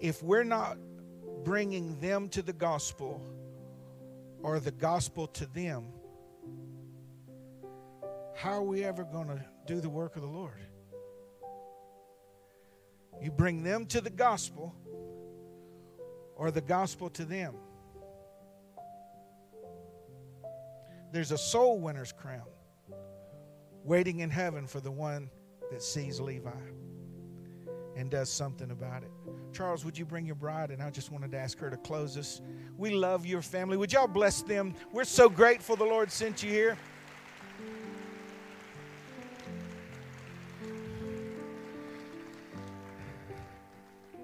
[0.00, 0.78] If we're not
[1.44, 3.22] bringing them to the gospel
[4.42, 5.86] or the gospel to them,
[8.36, 10.60] how are we ever going to do the work of the Lord?
[13.20, 14.74] You bring them to the gospel
[16.36, 17.54] or the gospel to them.
[21.12, 22.44] There's a soul winner's crown
[23.84, 25.30] waiting in heaven for the one
[25.70, 26.50] that sees Levi
[27.96, 29.10] and does something about it.
[29.54, 30.70] Charles, would you bring your bride?
[30.70, 32.42] And I just wanted to ask her to close us.
[32.76, 33.78] We love your family.
[33.78, 34.74] Would y'all bless them?
[34.92, 36.76] We're so grateful the Lord sent you here.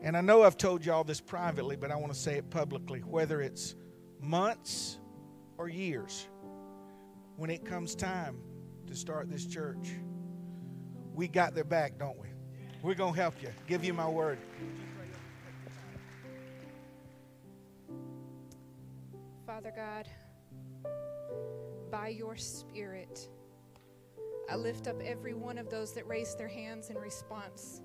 [0.02, 3.00] And I know I've told y'all this privately, but I want to say it publicly
[3.00, 3.76] whether it's
[4.20, 4.98] months
[5.58, 6.26] or years
[7.36, 8.38] when it comes time
[8.88, 9.92] to start this church,
[11.14, 12.28] we got their back, don't we?
[12.82, 13.48] We're going to help you.
[13.68, 14.38] Give you my word.
[19.46, 20.08] Father God,
[21.92, 23.28] by your Spirit,
[24.50, 27.82] I lift up every one of those that raised their hands in response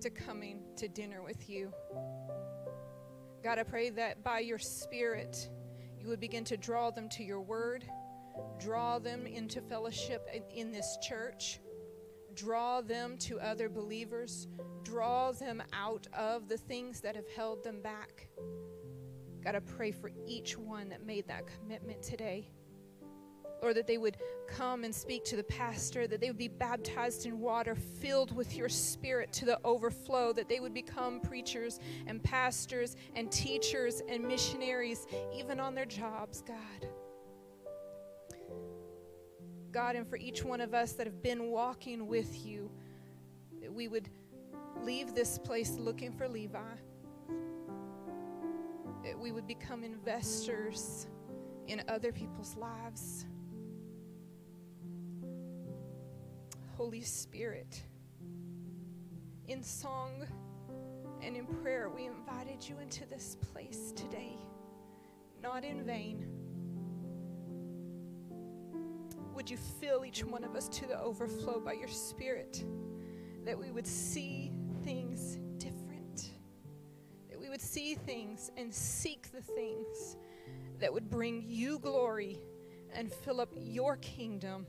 [0.00, 1.72] to coming to dinner with you.
[3.42, 5.48] God, I pray that by your Spirit,
[5.98, 7.84] you would begin to draw them to your word,
[8.58, 11.60] draw them into fellowship in this church,
[12.34, 14.48] draw them to other believers,
[14.82, 18.28] draw them out of the things that have held them back.
[19.44, 22.50] God, I pray for each one that made that commitment today.
[23.60, 27.26] Lord, that they would come and speak to the pastor, that they would be baptized
[27.26, 32.22] in water, filled with your spirit to the overflow, that they would become preachers and
[32.22, 36.88] pastors and teachers and missionaries, even on their jobs, God.
[39.70, 42.70] God, and for each one of us that have been walking with you,
[43.60, 44.08] that we would
[44.82, 46.58] leave this place looking for Levi,
[49.04, 51.08] that we would become investors
[51.66, 53.26] in other people's lives.
[56.78, 57.82] Holy Spirit.
[59.48, 60.24] In song
[61.20, 64.38] and in prayer, we invited you into this place today,
[65.42, 66.24] not in vain.
[69.34, 72.64] would you fill each one of us to the overflow by your Spirit?
[73.44, 74.52] That we would see
[74.84, 76.30] things different.
[77.28, 80.16] That we would see things and seek the things
[80.78, 82.38] that would bring you glory
[82.92, 84.66] and fill up your kingdom.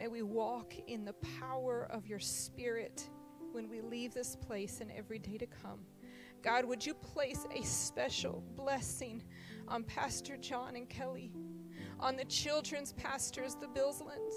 [0.00, 3.06] May we walk in the power of your Spirit
[3.52, 5.80] when we leave this place and every day to come.
[6.42, 9.22] God, would you place a special blessing
[9.68, 11.34] on Pastor John and Kelly,
[11.98, 14.32] on the children's pastors, the Billslands,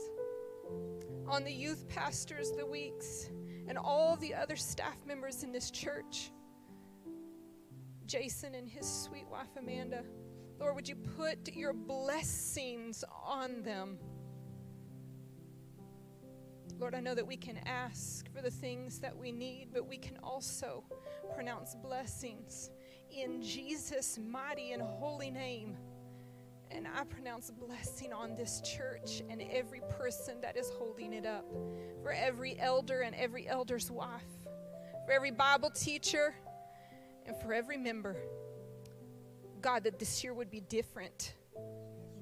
[1.30, 3.30] on the youth pastors, the Weeks,
[3.70, 6.34] and all the other staff members in this church?
[8.06, 10.04] Jason and his sweet wife Amanda.
[10.60, 13.98] Lord, would you put your blessings on them?
[16.80, 19.98] Lord, I know that we can ask for the things that we need, but we
[19.98, 20.84] can also
[21.34, 22.72] pronounce blessings
[23.12, 25.78] in Jesus' mighty and holy name.
[26.72, 31.26] And I pronounce a blessing on this church and every person that is holding it
[31.26, 31.46] up,
[32.02, 34.24] for every elder and every elder's wife,
[35.06, 36.34] for every Bible teacher,
[37.26, 38.18] and for every member.
[39.62, 41.36] God, that this year would be different.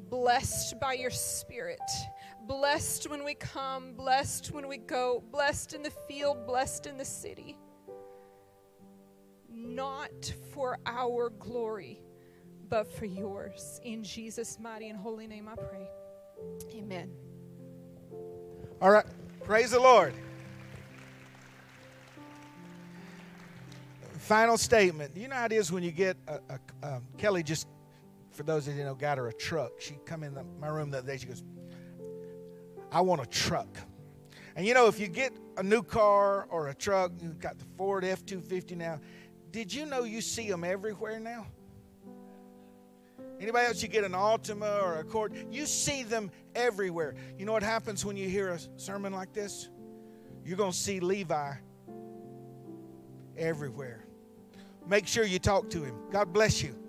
[0.10, 1.80] Blessed by your Spirit,
[2.48, 7.06] blessed when we come, blessed when we go, blessed in the field, blessed in the
[7.06, 7.58] city.
[9.50, 12.02] Not for our glory,
[12.70, 13.80] but for yours.
[13.84, 15.88] In Jesus' mighty and holy name I pray.
[16.74, 17.12] Amen.
[18.82, 19.06] All right.
[19.44, 20.14] Praise the Lord.
[24.18, 25.16] Final statement.
[25.18, 27.68] You know how it is when you get a, a, um, Kelly just,
[28.32, 29.74] for those that you know, got her a truck.
[29.80, 31.18] She come in the, my room the other day.
[31.18, 31.44] She goes,
[32.92, 33.78] "I want a truck."
[34.56, 37.66] And you know, if you get a new car or a truck, you've got the
[37.78, 39.00] Ford F two fifty now.
[39.52, 41.48] Did you know you see them everywhere now?
[43.40, 47.16] Anybody else, you get an Altima or a Accord, you see them everywhere.
[47.40, 49.70] You know what happens when you hear a sermon like this?
[50.46, 51.54] You're going to see Levi
[53.38, 54.06] everywhere.
[54.88, 55.96] Make sure you talk to him.
[56.12, 56.81] God bless you.